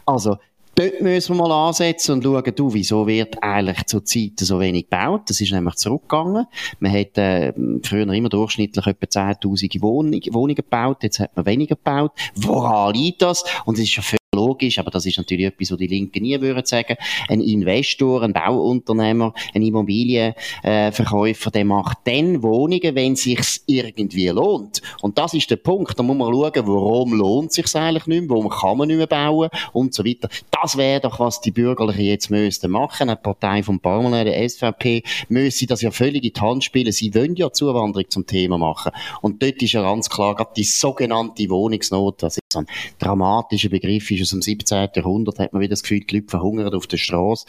Also, 0.05 0.38
Dort 0.75 1.01
müssen 1.01 1.36
wir 1.38 1.48
mal 1.48 1.68
ansetzen 1.68 2.13
und 2.13 2.24
schauen, 2.24 2.56
du, 2.56 2.74
wieso 2.74 3.06
wird 3.06 3.44
eigentlich 3.44 3.86
zur 3.86 4.03
Zeit 4.03 4.39
so 4.39 4.60
wenig 4.60 4.89
gebaut? 4.89 5.22
Das 5.27 5.39
ist 5.39 5.51
nämlich 5.51 5.75
zurückgegangen. 5.75 6.48
Man 6.80 6.92
hat 6.92 7.18
äh, 7.20 7.53
früher 7.84 8.12
immer 8.12 8.30
durchschnittlich 8.30 8.88
etwa 8.88 9.06
10.000 9.06 9.82
Wohnungen, 9.82 10.22
Wohnungen 10.32 10.56
gebaut, 10.56 11.03
jetzt 11.03 11.20
hat 11.20 11.36
man 11.36 11.46
weniger 11.46 11.75
gebaut. 11.75 12.13
Woran 12.36 12.96
liegt 12.96 13.22
das? 13.22 13.44
Und 13.65 13.77
es 13.77 13.84
ist 13.84 13.96
ja 13.98 14.18
logisch, 14.34 14.80
aber 14.80 14.92
das 14.92 15.06
ist 15.06 15.18
natürlich 15.18 15.46
etwas, 15.46 15.72
was 15.72 15.78
die 15.78 15.88
Linken 15.88 16.24
nie 16.24 16.40
würden 16.40 16.66
sagen. 16.66 16.96
Ein 17.28 17.42
Investor, 17.42 18.24
ein 18.24 18.34
Bauunternehmer, 18.34 19.34
ein 19.54 19.62
Immobilienverkäufer, 19.62 21.52
der 21.52 21.66
macht 21.66 22.00
dann 22.06 22.44
Wohnungen, 22.44 22.96
wenn 22.96 23.13
es 23.13 23.24
sich 23.24 23.40
irgendwie 23.68 24.28
lohnt. 24.28 24.82
Und 25.02 25.18
das 25.18 25.34
ist 25.34 25.50
der 25.50 25.58
Punkt. 25.58 25.98
Da 25.98 26.04
muss 26.04 26.18
man 26.18 26.34
schauen, 26.34 26.68
warum 26.68 27.13
lohnt 27.13 27.50
es 27.50 27.56
sich 27.56 27.75
eigentlich 27.75 28.08
nicht 28.08 28.22
mehr, 28.22 28.30
warum 28.30 28.50
kann 28.50 28.78
man 28.78 28.88
nicht 28.88 28.98
mehr 28.98 29.08
bauen 29.08 29.50
und 29.72 29.94
so 29.94 30.06
weiter. 30.06 30.30
Das 30.52 30.78
wäre 30.78 31.02
doch, 31.02 31.20
was 31.20 31.42
die 31.42 31.52
Bürgerlichen 31.52 32.06
jetzt 32.06 32.30
müssten 32.30 32.72
machen. 32.72 33.10
Eine 33.10 33.16
Partei 33.16 33.63
von 33.63 33.80
Parmelin, 33.80 34.25
der 34.25 34.50
SVP, 34.50 35.04
müsste 35.30 35.68
das 35.68 35.82
ja 35.82 35.92
völlig 35.92 36.24
in 36.24 36.34
die 36.34 36.42
Hand 36.42 36.63
spielen. 36.63 36.92
Sie 36.92 37.13
wollen 37.13 37.36
ja 37.36 37.52
Zuwanderung 37.52 38.10
zum 38.10 38.25
Thema 38.25 38.58
machen. 38.58 38.92
Und 39.22 39.42
dort 39.42 39.62
ist 39.62 39.74
ja 39.74 39.82
ganz 39.82 40.10
klar, 40.10 40.52
die 40.56 40.63
sogenannte 40.63 41.50
Wohnungsnot, 41.50 42.24
das 42.24 42.40
so 42.53 42.60
ein 42.60 42.67
dramatischer 43.00 43.69
Begriff 43.69 44.10
ist 44.12 44.22
aus 44.22 44.29
dem 44.29 44.41
17. 44.41 44.89
Jahrhundert, 44.95 45.39
hat 45.39 45.53
man 45.53 45.62
wieder 45.62 45.72
das 45.72 45.83
Gefühl, 45.83 46.01
die 46.01 46.17
Leute 46.17 46.29
verhungern 46.29 46.74
auf 46.74 46.88
der 46.88 46.98
Straße. 46.98 47.45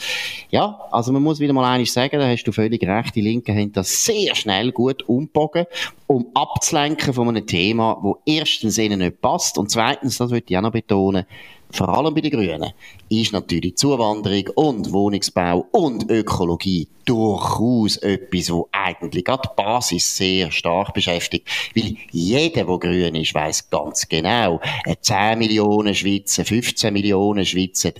Ja, 0.50 0.80
also 0.90 1.12
man 1.12 1.22
muss 1.22 1.40
wieder 1.40 1.52
mal 1.52 1.70
eines 1.70 1.92
sagen, 1.92 2.18
da 2.18 2.28
hast 2.28 2.44
du 2.44 2.52
völlig 2.52 2.82
recht, 2.82 3.14
die 3.14 3.20
Linken 3.20 3.56
haben 3.56 3.72
das 3.72 4.04
sehr 4.04 4.34
schnell 4.34 4.72
gut 4.72 5.02
umbogen, 5.08 5.66
um 6.06 6.26
abzulenken 6.34 7.14
von 7.14 7.28
einem 7.28 7.46
Thema, 7.46 7.98
wo 8.02 8.18
erstens 8.26 8.78
ihnen 8.78 8.98
nicht 8.98 9.20
passt 9.20 9.58
und 9.58 9.70
zweitens, 9.70 10.18
das 10.18 10.30
würde 10.30 10.46
ich 10.48 10.56
auch 10.56 10.62
noch 10.62 10.72
betonen, 10.72 11.26
vor 11.74 11.88
allem 11.88 12.14
bei 12.14 12.20
den 12.20 12.30
Grünen, 12.30 12.72
ist 13.08 13.32
natürlich 13.32 13.76
Zuwanderung 13.76 14.48
und 14.54 14.92
Wohnungsbau 14.92 15.66
und 15.72 16.08
Ökologie 16.08 16.86
durchaus 17.04 17.96
etwas, 17.96 18.52
wo 18.52 18.68
eigentlich 18.70 19.24
gerade 19.24 19.48
die 19.48 19.60
Basis 19.60 20.16
sehr 20.16 20.52
stark 20.52 20.94
beschäftigt. 20.94 21.48
Weil 21.74 21.96
jeder, 22.12 22.64
der 22.64 22.78
grün 22.78 23.16
ist, 23.16 23.34
weiß 23.34 23.70
ganz 23.70 24.08
genau, 24.08 24.60
10 25.00 25.36
Millionen 25.36 25.96
Schweizer, 25.96 26.44
15 26.44 26.92
Millionen 26.92 27.44
Schweizer, 27.44 27.90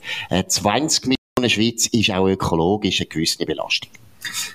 20 0.47 1.07
Millionen 1.07 1.51
Schweiz 1.51 1.89
ist 1.89 2.11
auch 2.13 2.29
ökologisch 2.29 3.01
eine 3.01 3.09
gewisse 3.09 3.45
Belastung. 3.45 3.91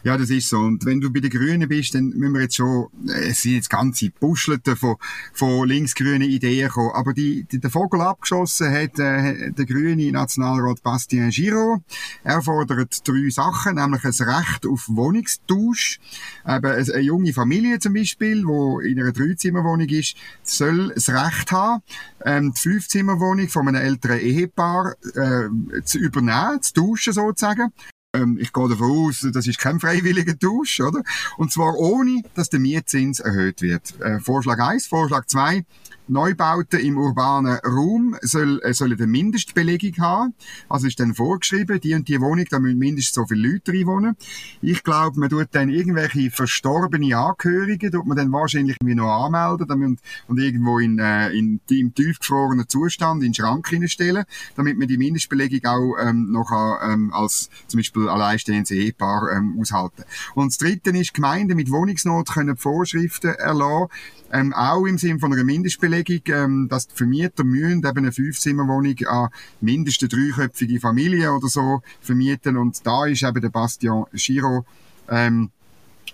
Ja, 0.03 0.17
das 0.17 0.29
ist 0.29 0.49
so. 0.49 0.59
Und 0.59 0.85
wenn 0.85 1.01
du 1.01 1.11
bei 1.11 1.19
den 1.19 1.29
Grünen 1.29 1.67
bist, 1.67 1.95
dann 1.95 2.09
müssen 2.09 2.33
wir 2.33 2.41
jetzt 2.41 2.55
schon, 2.55 2.87
äh, 3.07 3.29
es 3.29 3.41
sind 3.41 3.53
jetzt 3.53 3.69
ganze 3.69 4.09
Buschelten 4.11 4.75
von, 4.75 4.95
von 5.33 5.67
linksgrünen 5.67 6.29
Ideen 6.29 6.67
gekommen. 6.67 6.91
Aber 6.93 7.13
die, 7.13 7.45
die, 7.45 7.59
der 7.59 7.69
Vogel 7.69 8.01
abgeschossen 8.01 8.71
hat 8.71 8.99
äh, 8.99 9.51
der 9.51 9.65
grüne 9.65 10.11
Nationalrat 10.11 10.81
Bastien 10.83 11.29
Giraud. 11.29 11.81
Er 12.23 12.41
fordert 12.41 13.07
drei 13.07 13.29
Sachen, 13.29 13.75
nämlich 13.75 14.03
ein 14.03 14.11
Recht 14.11 14.65
auf 14.65 14.85
Wohnungstausch. 14.87 15.99
Eben 16.47 16.65
eine 16.65 16.99
junge 16.99 17.33
Familie 17.33 17.79
zum 17.79 17.93
Beispiel, 17.93 18.45
wo 18.45 18.79
in 18.79 18.99
einer 18.99 19.11
Dreizimmerwohnung 19.11 19.89
ist, 19.89 20.15
soll 20.43 20.91
das 20.93 21.09
Recht 21.09 21.51
haben, 21.51 21.83
ähm, 22.25 22.53
die 22.53 22.61
Fünfzimmerwohnung 22.61 23.49
von 23.49 23.67
einem 23.67 23.81
älteren 23.81 24.19
Ehepaar 24.19 24.95
äh, 25.15 25.83
zu 25.83 25.99
übernehmen, 25.99 26.61
zu 26.61 26.73
tauschen 26.73 27.13
sozusagen. 27.13 27.71
Ähm, 28.11 28.39
ich 28.41 28.51
gehe 28.53 28.67
davon 28.67 28.89
aus, 28.89 29.27
das 29.31 29.45
ist 29.45 29.59
kein 29.59 29.79
freiwilliger 29.79 30.37
Tausch, 30.37 30.79
oder? 30.79 31.03
Und 31.37 31.51
zwar 31.51 31.75
ohne, 31.75 32.23
dass 32.33 32.49
der 32.49 32.59
Mietzins 32.59 33.19
erhöht 33.19 33.61
wird. 33.61 33.99
Äh, 34.01 34.19
Vorschlag 34.19 34.57
1. 34.57 34.87
Vorschlag 34.87 35.27
2. 35.27 35.63
Neubauten 36.09 36.79
im 36.79 36.97
urbanen 36.97 37.59
Raum 37.63 38.15
soll, 38.21 38.59
äh, 38.63 38.73
sollen 38.73 38.97
eine 38.97 39.05
Mindestbelegung 39.05 40.03
haben. 40.03 40.33
Also 40.67 40.87
ist 40.87 40.99
dann 40.99 41.13
vorgeschrieben, 41.13 41.79
die 41.79 41.93
und 41.93 42.07
die 42.07 42.19
Wohnung, 42.19 42.45
da 42.49 42.59
müssen 42.59 42.79
mindestens 42.79 43.13
so 43.13 43.25
viele 43.27 43.47
Leute 43.47 43.71
drin 43.71 43.85
wohnen. 43.85 44.17
Ich 44.61 44.83
glaube, 44.83 45.19
man 45.19 45.29
tut 45.29 45.49
dann 45.51 45.69
irgendwelche 45.69 46.31
verstorbene 46.31 47.15
Angehörigen, 47.15 47.91
tut 47.91 48.07
man 48.07 48.17
dann 48.17 48.31
wahrscheinlich 48.31 48.77
irgendwie 48.81 48.95
noch 48.95 49.25
anmelden 49.25 49.67
damit, 49.67 49.99
und 50.27 50.39
irgendwo 50.39 50.79
in, 50.79 50.97
äh, 50.97 51.29
in, 51.29 51.59
im 51.69 51.93
tiefgefrorenen 51.93 52.67
Zustand 52.67 53.21
in 53.21 53.29
den 53.29 53.35
Schrank 53.35 53.69
hineinstellen, 53.69 54.25
damit 54.55 54.79
man 54.79 54.87
die 54.87 54.97
Mindestbelegung 54.97 55.63
auch 55.65 55.95
ähm, 56.01 56.31
noch 56.31 56.49
ähm, 56.81 57.13
als 57.13 57.51
zum 57.67 57.77
Beispiel 57.77 57.98
alleinstehendes 58.07 58.71
Ehepaar 58.71 59.31
ähm, 59.35 59.57
aushalten. 59.59 60.03
Und 60.35 60.51
das 60.51 60.57
Dritte 60.57 60.91
ist, 60.91 61.13
Gemeinden 61.13 61.55
mit 61.55 61.71
Wohnungsnot 61.71 62.29
können 62.29 62.55
Vorschriften 62.55 63.33
erlassen, 63.33 63.87
ähm, 64.31 64.53
auch 64.53 64.85
im 64.85 64.97
Sinne 64.97 65.19
von 65.19 65.33
einer 65.33 65.43
Mindestbelegung, 65.43 66.21
ähm, 66.27 66.67
dass 66.69 66.87
die 66.87 66.95
Vermieter 66.95 67.43
müssen 67.43 67.79
eben 67.79 67.97
eine 67.97 68.11
Fünfzimmerwohnung 68.11 68.95
an 69.07 69.29
mindestens 69.59 70.09
dreiköpfige 70.09 70.79
Familie 70.79 71.33
oder 71.33 71.47
so 71.47 71.81
vermieten. 71.99 72.57
Und 72.57 72.85
da 72.85 73.05
ist 73.05 73.23
eben 73.23 73.41
der 73.41 73.49
Bastian 73.49 74.05
Giro, 74.13 74.65
ähm, 75.09 75.49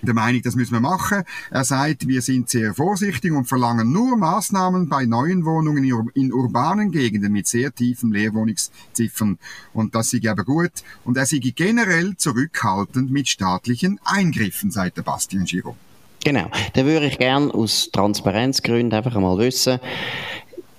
der 0.02 0.14
Meinung, 0.14 0.42
das 0.42 0.56
müssen 0.56 0.74
wir 0.74 0.80
machen. 0.80 1.24
Er 1.52 1.64
sagt, 1.64 2.08
wir 2.08 2.22
sind 2.22 2.50
sehr 2.50 2.74
vorsichtig 2.74 3.32
und 3.32 3.46
verlangen 3.46 3.92
nur 3.92 4.18
Maßnahmen 4.18 4.90
bei 4.90 5.06
neuen 5.06 5.46
Wohnungen 5.46 6.12
in, 6.14 6.34
urbanen 6.34 6.92
Gegenden 6.92 7.32
mit 7.32 7.48
sehr 7.48 7.74
tiefen 7.74 8.12
Leerwohnungsziffern. 8.12 9.38
Und 9.74 9.96
das 9.96 10.12
sei 10.12 10.18
eben 10.18 10.46
gut. 10.46 10.72
Und 11.04 11.18
er 11.18 11.26
sei 11.26 11.38
generell 11.38 12.16
zurückhaltend 12.18 13.12
mit 13.12 13.30
staatlichen 13.30 14.00
Eingriffen, 14.04 14.72
sagt 14.72 14.98
der 14.98 15.04
Bastian 15.04 15.46
Giro. 15.46 15.76
Genau. 16.24 16.50
Da 16.74 16.86
würde 16.86 17.06
ich 17.06 17.20
gerne 17.20 17.54
aus 17.54 17.90
Transparenzgründen 17.92 18.98
einfach 18.98 19.16
einmal 19.16 19.38
wissen, 19.38 19.80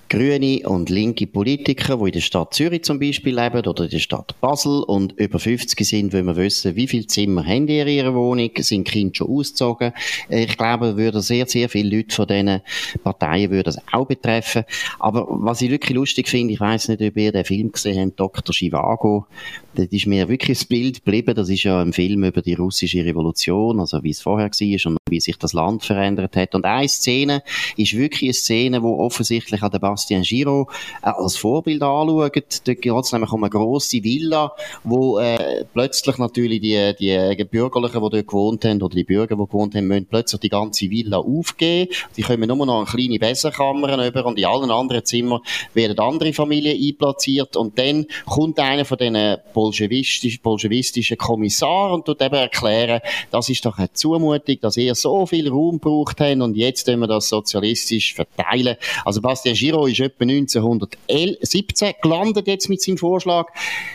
grüne 0.08 0.60
und 0.64 0.88
linke 0.90 1.26
Politiker, 1.26 1.96
die 1.96 2.04
in 2.06 2.12
der 2.12 2.20
Stadt 2.20 2.54
Zürich 2.54 2.84
zum 2.84 2.98
Beispiel 2.98 3.38
leben 3.38 3.66
oder 3.66 3.84
in 3.84 3.90
der 3.90 3.98
Stadt 3.98 4.34
Basel 4.40 4.82
und 4.82 5.12
über 5.18 5.38
50 5.38 5.86
sind, 5.86 6.12
wollen 6.12 6.26
wir 6.26 6.36
wissen, 6.36 6.76
wie 6.76 6.86
viele 6.86 7.06
Zimmer 7.06 7.44
haben 7.44 7.66
die 7.66 7.78
in 7.78 7.88
ihrer 7.88 8.14
Wohnung, 8.14 8.50
sind 8.58 8.86
Kinder 8.86 9.14
schon 9.14 9.28
ausgezogen. 9.28 9.92
Ich 10.28 10.56
glaube, 10.56 10.96
würde 10.96 11.20
sehr, 11.20 11.46
sehr 11.46 11.68
viele 11.68 11.96
Leute 11.96 12.14
von 12.14 12.26
diesen 12.26 12.60
Parteien 13.02 13.50
würde 13.50 13.64
das 13.64 13.78
auch 13.92 14.06
betreffen. 14.06 14.64
Aber 14.98 15.26
was 15.28 15.62
ich 15.62 15.70
wirklich 15.70 15.96
lustig 15.96 16.28
finde, 16.28 16.54
ich 16.54 16.60
weiß 16.60 16.88
nicht, 16.88 17.02
ob 17.02 17.16
ihr 17.16 17.32
den 17.32 17.44
Film 17.44 17.72
gesehen 17.72 18.08
habt, 18.08 18.20
Dr. 18.20 18.54
Chivago, 18.54 19.26
das 19.76 19.86
ist 19.88 20.06
mir 20.06 20.28
wirklich 20.28 20.58
das 20.58 20.66
Bild 20.66 21.04
geblieben. 21.04 21.34
Das 21.34 21.48
ist 21.48 21.62
ja 21.62 21.80
ein 21.80 21.92
Film 21.92 22.24
über 22.24 22.42
die 22.42 22.54
russische 22.54 23.04
Revolution, 23.04 23.78
also 23.80 24.02
wie 24.02 24.10
es 24.10 24.20
vorher 24.20 24.50
war 24.50 24.90
und 24.90 24.98
wie 25.08 25.20
sich 25.20 25.36
das 25.36 25.52
Land 25.52 25.84
verändert 25.84 26.36
hat. 26.36 26.54
Und 26.54 26.64
eine 26.64 26.88
Szene 26.88 27.42
ist 27.76 27.96
wirklich 27.96 28.28
eine 28.28 28.34
Szene, 28.34 28.82
wo 28.82 28.98
offensichtlich 28.98 29.62
an 29.62 29.70
der 29.70 29.78
Bastien 29.78 30.22
Giro 30.22 30.68
äh, 31.02 31.08
als 31.08 31.36
Vorbild 31.36 31.82
anschauen. 31.82 32.30
Da 32.64 32.74
geht 32.74 32.92
es 32.92 33.12
nämlich 33.12 33.32
um 33.32 33.44
eine 33.44 33.50
grosse 33.50 34.02
Villa, 34.02 34.52
wo 34.82 35.18
äh, 35.18 35.64
plötzlich 35.72 36.18
natürlich 36.18 36.60
die, 36.60 36.94
die 36.98 37.44
Bürgerlichen, 37.44 38.02
die 38.02 38.10
dort 38.10 38.26
gewohnt 38.26 38.64
haben, 38.64 38.82
oder 38.82 38.94
die 38.94 39.04
Bürger, 39.04 39.36
die 39.36 39.46
gewohnt 39.46 39.74
haben, 39.74 39.86
müssen 39.86 40.06
plötzlich 40.06 40.40
die 40.40 40.48
ganze 40.48 40.90
Villa 40.90 41.18
aufgeben. 41.18 41.92
Die 42.16 42.22
kommen 42.22 42.48
nur 42.48 42.66
noch 42.66 42.80
in 42.80 42.86
kleine 42.86 43.18
Besenkammern 43.18 44.06
über 44.06 44.26
und 44.26 44.38
in 44.38 44.46
allen 44.46 44.70
anderen 44.70 45.04
Zimmern 45.04 45.40
werden 45.74 45.98
andere 45.98 46.32
Familien 46.32 46.76
einplatziert 46.82 47.56
und 47.56 47.78
dann 47.78 48.06
kommt 48.26 48.58
einer 48.58 48.84
von 48.84 48.98
diesen 48.98 49.36
bolschewistisch, 49.66 50.40
bolschewistischen 50.40 51.18
Kommissar 51.18 51.92
und 51.92 52.04
tut 52.04 52.22
eben 52.22 52.36
erklären, 52.36 53.00
das 53.32 53.48
ist 53.48 53.64
doch 53.66 53.78
eine 53.78 53.92
Zumutung, 53.92 54.56
dass 54.60 54.76
ihr 54.76 54.94
so 54.94 55.26
viel 55.26 55.48
Raum 55.48 55.80
braucht 55.80 56.20
habt 56.20 56.40
und 56.40 56.56
jetzt 56.56 56.86
können 56.86 57.00
wir 57.00 57.08
das 57.08 57.28
sozialistisch 57.28 58.14
verteilen. 58.14 58.76
Also 59.04 59.20
Bastian 59.20 59.56
Giro 59.56 59.86
ist 59.86 59.98
etwa 59.98 60.22
1917 60.22 61.94
gelandet 62.00 62.46
jetzt 62.46 62.68
mit 62.68 62.80
seinem 62.80 62.98
Vorschlag. 62.98 63.48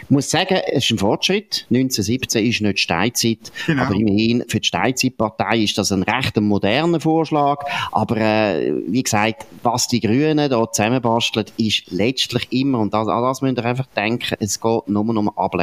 Ich 0.04 0.10
muss 0.10 0.30
sagen, 0.30 0.60
es 0.68 0.84
ist 0.84 0.92
ein 0.92 0.98
Fortschritt. 0.98 1.68
1917 1.70 2.46
ist 2.46 2.62
nicht 2.62 2.80
Steinzeit, 2.80 3.51
genau. 3.66 3.84
aber 3.84 3.96
immerhin 3.96 4.44
für 4.50 4.60
die 4.60 4.68
Steinzeitpartei 4.68 5.60
ist 5.60 5.78
das 5.78 5.94
ein 5.94 6.04
recht 6.04 6.36
moderner 6.42 7.00
Vorschlag. 7.00 7.63
Aber 7.94 8.18
äh, 8.18 8.74
wie 8.88 9.04
gesagt, 9.04 9.46
was 9.63 9.88
die 9.88 10.01
Grünen 10.01 10.50
da 10.50 10.70
zusammenbasteln, 10.70 11.46
ist 11.58 11.92
letztlich 11.92 12.51
immer, 12.51 12.80
und 12.80 12.94
das, 12.94 13.08
an 13.08 13.22
das 13.24 13.42
müsst 13.42 13.58
ihr 13.58 13.66
einfach 13.66 13.88
denken, 13.96 14.36
es 14.40 14.60
geht 14.60 14.88
nur 14.88 15.08
um 15.08 15.30
Ablenkung. 15.38 15.61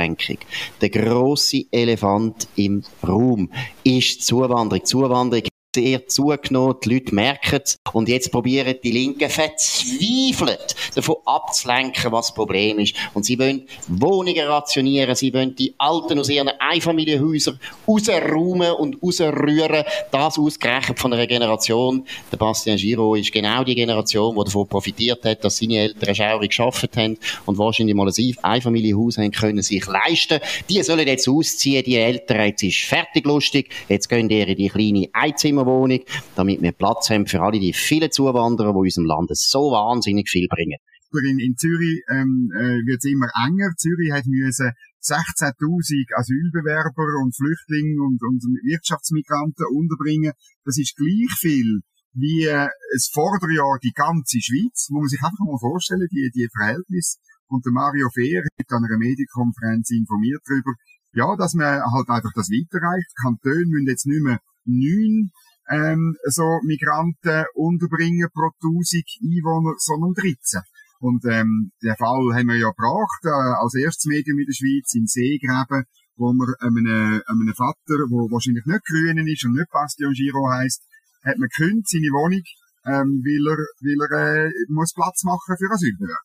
Der 0.81 0.90
grosse 0.90 1.64
Elefant 1.71 2.49
im 2.57 2.85
Raum 3.07 3.50
ist 3.85 4.25
Zuwanderung. 4.25 4.85
Zuwanderung 4.85 5.49
sehr 5.75 6.07
zugenommen, 6.09 6.77
die 6.83 6.95
Leute 6.95 7.15
merken 7.15 7.61
es. 7.63 7.79
Und 7.93 8.09
jetzt 8.09 8.33
probieren 8.33 8.75
die 8.83 8.91
Linken 8.91 9.29
verzweifelt 9.29 10.75
davon 10.95 11.17
abzulenken, 11.27 12.11
was 12.11 12.29
das 12.29 12.35
Problem 12.35 12.79
ist. 12.79 12.95
Und 13.13 13.25
sie 13.25 13.39
wollen 13.39 13.67
Wohnungen 13.87 14.47
rationieren, 14.47 15.15
sie 15.15 15.33
wollen 15.33 15.55
die 15.55 15.75
Alten 15.79 16.19
aus 16.19 16.31
ihren 16.31 16.49
Einfamilienhäusern 16.59 17.61
rausräumen 17.87 18.73
und 18.73 19.03
rausrühren. 19.03 19.85
Das 20.11 20.39
ausgerechnet 20.39 20.99
von 20.99 21.13
einer 21.13 21.27
Generation. 21.27 22.07
Der 22.33 22.39
Bastien 22.39 22.79
Giraud 22.79 23.19
ist 23.19 23.33
genau 23.33 23.63
die 23.63 23.75
Generation, 23.75 24.37
die 24.37 24.45
davon 24.45 24.69
profitiert 24.69 25.25
hat, 25.25 25.45
dass 25.45 25.59
seine 25.59 25.79
Eltern 25.79 26.15
schaurig 26.15 26.51
geschafft 26.51 26.97
haben 26.97 27.19
und 27.45 27.59
wahrscheinlich 27.59 27.95
mal 27.95 28.09
ein 28.09 28.35
Einfamilienhaus 28.43 29.19
haben 29.19 29.33
können 29.33 29.63
sich 29.63 29.87
leisten. 29.87 30.41
Die 30.69 30.83
sollen 30.83 31.07
jetzt 31.07 31.29
ausziehen, 31.29 31.85
die 31.85 31.97
Eltern, 31.97 32.47
jetzt 32.47 32.63
ist 32.63 32.81
fertig 32.81 33.27
lustig, 33.27 33.71
jetzt 33.89 34.09
gehen 34.09 34.29
die 34.29 34.41
in 34.41 34.57
die 34.57 34.69
kleine 34.69 35.09
Einzimmer 35.13 35.58
Zimmerwohnung, 35.59 36.00
damit 36.37 36.62
wir 36.62 36.73
Platz 36.73 37.11
haben 37.11 37.27
für 37.27 37.43
alle 37.43 37.59
die 37.59 37.73
vielen 37.73 38.11
Zuwanderer, 38.11 38.73
die 38.73 38.79
unserem 38.79 39.07
Land 39.07 39.31
so 39.33 39.71
wahnsinnig 39.75 40.29
viel 40.29 40.47
bringen. 40.49 40.79
In, 41.11 41.38
in 41.41 41.57
Zürich 41.57 42.05
ähm, 42.12 42.53
äh, 42.55 42.85
wird 42.87 43.03
es 43.03 43.11
immer 43.11 43.33
enger. 43.43 43.73
Zürich 43.77 44.12
hat 44.12 44.27
müssen 44.27 44.71
16.000 45.03 46.15
Asylbewerber 46.15 47.25
und 47.25 47.35
Flüchtlinge 47.35 47.97
und, 48.05 48.21
und 48.23 48.45
Wirtschaftsmigranten 48.62 49.67
unterbringen. 49.73 50.33
Das 50.65 50.77
ist 50.79 50.95
gleich 50.97 51.33
viel 51.41 51.81
wie 52.12 52.45
äh, 52.45 52.69
das 52.93 53.09
Vorderjahr 53.12 53.79
die 53.83 53.97
ganze 53.97 54.38
Schweiz. 54.41 54.88
Muss 54.91 55.09
man 55.09 55.09
sich 55.09 55.23
einfach 55.23 55.47
mal 55.49 55.59
vorstellen, 55.59 56.09
die, 56.12 56.31
die 56.35 56.49
Verhältnisse. 56.55 57.19
Und 57.49 57.65
der 57.65 57.73
Mario 57.73 58.11
Fehr 58.12 58.45
hat 58.45 58.71
an 58.71 58.85
einer 58.85 59.00
Medienkonferenz 59.00 59.88
informiert 59.88 60.43
darüber, 60.45 60.77
ja, 61.17 61.33
dass 61.41 61.55
man 61.55 61.81
halt 61.81 62.09
einfach 62.12 62.33
das 62.37 62.53
weiterreicht. 62.53 63.09
Kantone 63.17 63.65
müssen 63.65 63.88
jetzt 63.88 64.05
nicht 64.05 64.21
mehr 64.21 64.41
neun 64.69 65.33
ähm, 65.73 66.15
so 66.29 66.61
Migranten 66.65 67.45
unterbringen 67.55 68.29
pro 68.33 68.53
1000 68.61 69.05
Einwohner, 69.25 69.75
sondern 69.77 70.15
13. 70.15 70.61
Und 71.01 71.25
ähm, 71.27 71.73
den 71.83 71.97
Fall 71.97 72.37
haben 72.37 72.49
wir 72.49 72.57
ja 72.57 72.71
gebracht, 72.71 73.23
äh, 73.25 73.55
als 73.59 73.75
erstes 73.75 74.07
Medium 74.07 74.39
in 74.39 74.47
der 74.47 74.57
Schweiz, 74.57 74.95
in 74.95 75.07
Seegräben, 75.07 75.85
wo 76.17 76.33
wir 76.33 76.49
einem, 76.61 77.23
einem 77.25 77.55
Vater, 77.55 77.97
der 77.97 78.11
wahrscheinlich 78.33 78.67
nicht 78.67 78.85
Grünen 78.85 79.29
ist 79.29 79.45
und 79.45 79.55
nicht 79.55 79.71
Bastion 79.71 80.13
Giro 80.13 80.51
heisst, 80.51 80.83
hat 81.23 81.39
man 81.39 81.49
gekündigt, 81.49 81.89
seine 81.89 82.11
Wohnung 82.13 82.43
ähm, 82.89 83.23
weil 83.25 83.45
er, 83.53 83.59
weil 83.83 84.01
er 84.09 84.47
äh, 84.47 84.51
muss 84.69 84.93
Platz 84.95 85.25
machen 85.25 85.57
für 85.59 85.73
Asylbewerber. 85.73 86.25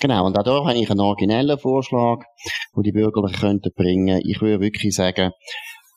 Genau, 0.00 0.26
und 0.26 0.38
auch 0.38 0.44
da 0.44 0.64
habe 0.64 0.78
ich 0.78 0.90
einen 0.90 1.00
originellen 1.00 1.58
Vorschlag, 1.58 2.22
den 2.76 2.82
die 2.82 2.92
könnten 2.92 3.70
bringen. 3.74 4.20
Ich 4.24 4.40
würde 4.40 4.60
wirklich 4.60 4.94
sagen, 4.94 5.32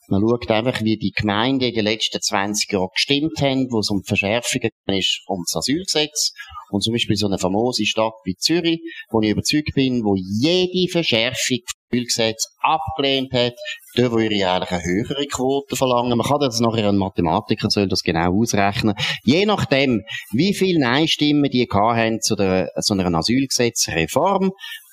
man 0.08 0.20
schaut 0.20 0.50
einfach, 0.50 0.82
wie 0.82 0.96
die 0.96 1.12
Gemeinden 1.12 1.64
in 1.64 1.74
den 1.74 1.84
letzten 1.84 2.20
20 2.20 2.72
Jahren 2.72 2.88
gestimmt 2.94 3.40
haben, 3.40 3.66
wo 3.70 3.78
es 3.80 3.90
um 3.90 4.02
Verschärfungen 4.02 4.70
ist, 4.86 5.22
um 5.26 5.42
das 5.46 5.58
Asylgesetz. 5.58 6.32
Und 6.70 6.82
zum 6.82 6.92
Beispiel 6.92 7.16
so 7.16 7.26
eine 7.26 7.38
famose 7.38 7.86
Stadt 7.86 8.14
wie 8.24 8.34
Zürich, 8.36 8.80
wo 9.10 9.20
ich 9.20 9.30
überzeugt 9.30 9.74
bin, 9.74 10.02
wo 10.04 10.16
jede 10.16 10.90
Verschärfung 10.90 11.58
Asylgesetz 11.92 12.46
abgelehnt 12.60 13.32
hat, 13.32 13.54
dort 13.96 14.12
würde 14.12 14.34
ich 14.34 14.46
eigentlich 14.46 14.70
eine 14.70 14.82
höhere 14.82 15.26
Quote 15.26 15.76
verlangen. 15.76 16.16
Man 16.16 16.26
kann 16.26 16.40
das 16.40 16.60
nachher 16.60 16.88
ein 16.88 16.96
Mathematiker 16.96 17.68
soll 17.70 17.88
das 17.88 18.02
genau 18.02 18.40
ausrechnen. 18.40 18.94
Je 19.24 19.44
nachdem, 19.46 20.02
wie 20.32 20.54
viele 20.54 20.80
Nein-Stimmen 20.80 21.50
die 21.50 21.66
zu, 22.20 22.36
der, 22.36 22.70
zu 22.80 22.94
einer 22.94 23.14
Asylgesetzreform, 23.14 24.52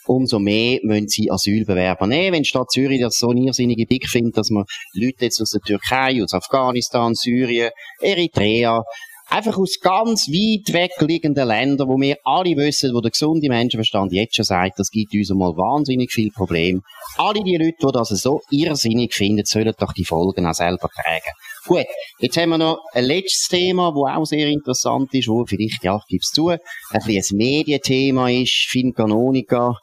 umso 0.09 0.39
mehr 0.39 0.79
müssen 0.81 1.07
sie 1.07 1.29
Asylbewerber 1.29 2.07
nehmen. 2.07 2.33
Wenn 2.33 2.43
die 2.43 2.49
Stadt 2.49 2.71
Zürich 2.71 2.99
das 2.99 3.19
so 3.19 3.31
irrsinnige 3.31 3.85
Blick 3.85 4.09
findet, 4.09 4.37
dass 4.37 4.49
man 4.49 4.65
Leute 4.93 5.25
jetzt 5.25 5.39
aus 5.39 5.51
der 5.51 5.61
Türkei, 5.61 6.23
aus 6.23 6.33
Afghanistan, 6.33 7.13
Syrien, 7.13 7.69
Eritrea, 8.01 8.83
einfach 9.29 9.57
aus 9.57 9.79
ganz 9.79 10.27
weit 10.27 10.73
weg 10.73 10.91
liegenden 10.99 11.47
Ländern, 11.47 11.87
wo 11.87 11.99
wir 11.99 12.17
alle 12.23 12.57
wissen, 12.57 12.93
wo 12.93 13.01
der 13.01 13.11
gesunde 13.11 13.47
Menschenverstand 13.47 14.11
jetzt 14.11 14.35
schon 14.35 14.45
sagt, 14.45 14.79
das 14.79 14.89
gibt 14.89 15.13
uns 15.13 15.29
einmal 15.29 15.55
wahnsinnig 15.55 16.11
viel 16.11 16.31
Problem. 16.31 16.81
Alle 17.17 17.43
die 17.43 17.57
Leute, 17.57 17.77
die 17.79 17.91
das 17.93 18.09
so 18.09 18.41
irrsinnig 18.49 19.13
finden, 19.13 19.45
sollen 19.45 19.73
doch 19.77 19.93
die 19.93 20.05
Folgen 20.05 20.47
auch 20.47 20.53
selber 20.53 20.89
tragen. 20.89 21.33
Gut, 21.67 21.85
jetzt 22.19 22.37
haben 22.37 22.49
wir 22.49 22.57
noch 22.57 22.79
ein 22.93 23.05
letztes 23.05 23.47
Thema, 23.47 23.91
das 23.91 24.17
auch 24.17 24.25
sehr 24.25 24.47
interessant 24.47 25.13
ist, 25.13 25.27
wo 25.27 25.45
vielleicht, 25.45 25.83
ja, 25.83 26.01
gibt's 26.07 26.31
zu, 26.31 26.49
ein 26.49 26.59
bisschen 26.91 27.35
ein 27.35 27.37
Medienthema 27.37 28.29
ist, 28.29 28.65
Fin 28.69 28.93
Canonica, 28.93 29.77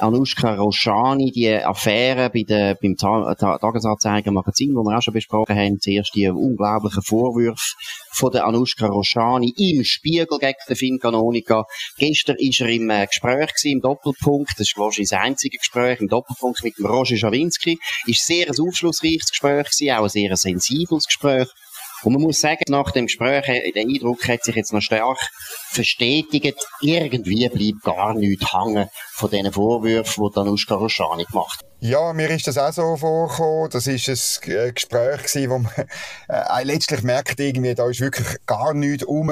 Anushka 0.00 0.54
Roshani, 0.54 1.32
die 1.32 1.52
Affäre 1.52 2.30
bei 2.30 2.44
der, 2.44 2.76
beim 2.80 2.96
Ta 2.96 3.34
Ta 3.34 3.58
Tagesanzeiger 3.58 4.30
Magazin, 4.30 4.74
wo 4.74 4.84
wir 4.84 4.96
auch 4.96 5.02
schon 5.02 5.14
besprochen 5.14 5.56
haben, 5.56 5.80
zuerst 5.80 6.14
die 6.14 6.28
unglaublichen 6.28 7.02
Vorwürfe 7.02 7.74
von 8.12 8.30
der 8.30 8.46
Anushka 8.46 8.86
Roshani 8.86 9.52
im 9.56 9.82
Spiegel 9.82 10.38
gegen 10.38 10.58
den 10.68 10.76
Finn 10.76 10.98
Canonica. 11.00 11.64
Gestern 11.98 12.36
ist 12.38 12.60
er 12.60 12.68
im 12.68 12.88
äh, 12.90 13.06
Gespräch 13.06 13.48
gewesen, 13.48 13.72
im 13.72 13.80
Doppelpunkt, 13.80 14.52
das 14.52 14.68
ist 14.68 14.78
wahrscheinlich 14.78 15.10
das 15.10 15.20
einzige 15.20 15.58
Gespräch, 15.58 16.00
im 16.00 16.08
Doppelpunkt 16.08 16.62
mit 16.62 16.78
dem 16.78 16.86
Roger 16.86 17.16
Schawinski. 17.16 17.78
Ist 18.06 18.24
sehr 18.24 18.46
ein 18.46 18.54
aufschlussreiches 18.58 19.30
Gespräch 19.30 19.64
gewesen, 19.64 19.96
auch 19.96 20.04
ein 20.04 20.08
sehr 20.08 20.36
sensibles 20.36 21.06
Gespräch. 21.06 21.48
Und 22.04 22.12
man 22.12 22.22
muss 22.22 22.40
sagen, 22.40 22.62
nach 22.68 22.92
dem 22.92 23.06
Gespräch, 23.06 23.48
äh, 23.48 23.72
der 23.72 23.82
Eindruck 23.82 24.28
hat 24.28 24.44
sich 24.44 24.54
jetzt 24.54 24.72
noch 24.72 24.80
stark 24.80 25.18
verstetigt. 25.70 26.56
Irgendwie 26.80 27.48
bleibt 27.48 27.82
gar 27.82 28.14
nichts 28.14 28.52
hängen 28.52 28.88
von 29.18 29.30
diesen 29.30 29.52
Vorwürfen, 29.52 30.24
die 30.24 30.34
Danushka 30.34 30.76
Roshani 30.76 31.24
gemacht 31.24 31.58
hat. 31.60 31.68
Ja, 31.80 32.12
mir 32.12 32.28
ist 32.30 32.44
das 32.46 32.58
auch 32.58 32.72
so 32.72 32.96
vorgekommen. 32.96 33.70
Das 33.70 33.86
ist 33.86 34.08
ein 34.08 34.52
äh, 34.52 34.72
Gespräch 34.72 35.22
gewesen, 35.22 35.50
wo 35.50 35.58
man 35.58 35.72
äh, 36.28 36.64
letztlich 36.64 37.04
merkt, 37.04 37.38
irgendwie, 37.38 37.74
da 37.74 37.88
ist 37.88 38.00
wirklich 38.00 38.26
gar 38.46 38.74
nichts 38.74 39.04
um, 39.04 39.30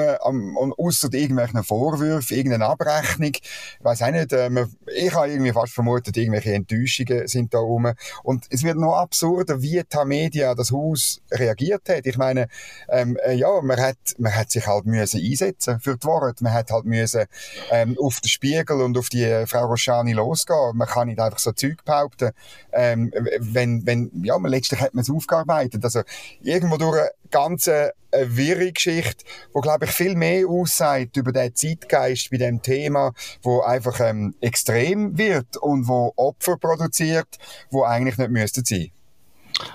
um 0.55 0.73
außer 0.77 1.13
irgendwelchen 1.13 1.61
Vorwürfen, 1.63 2.37
irgendeine 2.37 2.67
Abrechnung. 2.67 3.31
Ich 3.33 3.41
weiss 3.81 4.01
auch 4.01 4.11
nicht, 4.11 4.31
äh, 4.31 4.49
man, 4.49 4.73
ich 4.93 5.13
habe 5.13 5.29
irgendwie 5.29 5.51
fast 5.51 5.73
vermutet, 5.73 6.15
irgendwelche 6.15 6.53
Enttäuschungen 6.53 7.27
sind 7.27 7.53
da 7.53 7.59
rum. 7.59 7.91
Und 8.23 8.45
es 8.49 8.63
wird 8.63 8.77
noch 8.77 8.95
absurder, 8.95 9.61
wie 9.61 9.83
die 9.83 10.05
Media 10.05 10.55
das 10.55 10.71
Haus 10.71 11.21
reagiert 11.31 11.89
hat. 11.89 12.05
Ich 12.05 12.17
meine, 12.17 12.47
ähm, 12.87 13.17
äh, 13.25 13.35
ja, 13.35 13.61
man 13.61 13.79
hat, 13.79 13.97
man 14.19 14.33
hat 14.33 14.51
sich 14.51 14.67
halt 14.67 14.85
müssen 14.85 15.21
einsetzen 15.21 15.81
für 15.81 15.97
die 15.97 16.07
Worte. 16.07 16.43
Man 16.45 16.53
hat 16.53 16.71
halt 16.71 16.85
müssen 16.85 17.25
ähm, 17.71 17.97
auf 18.01 18.21
den 18.21 18.29
Spiegel 18.29 18.81
und 18.81 18.97
auf 18.97 19.09
die 19.09 19.23
äh, 19.23 19.45
Frau 19.47 19.76
Roschani 19.77 20.13
losgehen. 20.13 20.75
Man 20.75 20.87
kann 20.87 21.07
nicht 21.07 21.19
einfach 21.19 21.39
so 21.39 21.51
Zeug 21.51 21.83
behaupten 21.85 22.31
ähm, 22.73 23.11
wenn, 23.39 23.85
wenn, 23.85 24.11
ja, 24.23 24.37
letztlich 24.37 24.79
hat 24.81 24.93
man 24.93 25.03
es 25.03 25.09
aufgearbeitet. 25.09 25.83
Also, 25.83 26.01
irgendwo 26.41 26.77
durch 26.77 26.99
eine 26.99 27.09
ganze 27.31 27.93
eine 28.11 28.37
wirre 28.37 28.71
Geschichte, 28.71 29.25
wo 29.53 29.59
glaube 29.59 29.85
ich 29.85 29.91
viel 29.91 30.15
mehr 30.15 30.47
aussagt 30.47 31.17
über 31.17 31.31
den 31.31 31.53
Zeitgeist 31.53 32.29
bei 32.29 32.37
dem 32.37 32.61
Thema, 32.61 33.13
wo 33.41 33.61
einfach 33.61 33.99
ähm, 33.99 34.33
extrem 34.39 35.17
wird 35.17 35.57
und 35.57 35.87
wo 35.87 36.13
Opfer 36.15 36.57
produziert, 36.57 37.37
wo 37.69 37.83
eigentlich 37.83 38.17
nicht 38.17 38.31
müssten 38.31 38.63
sein. 38.63 38.91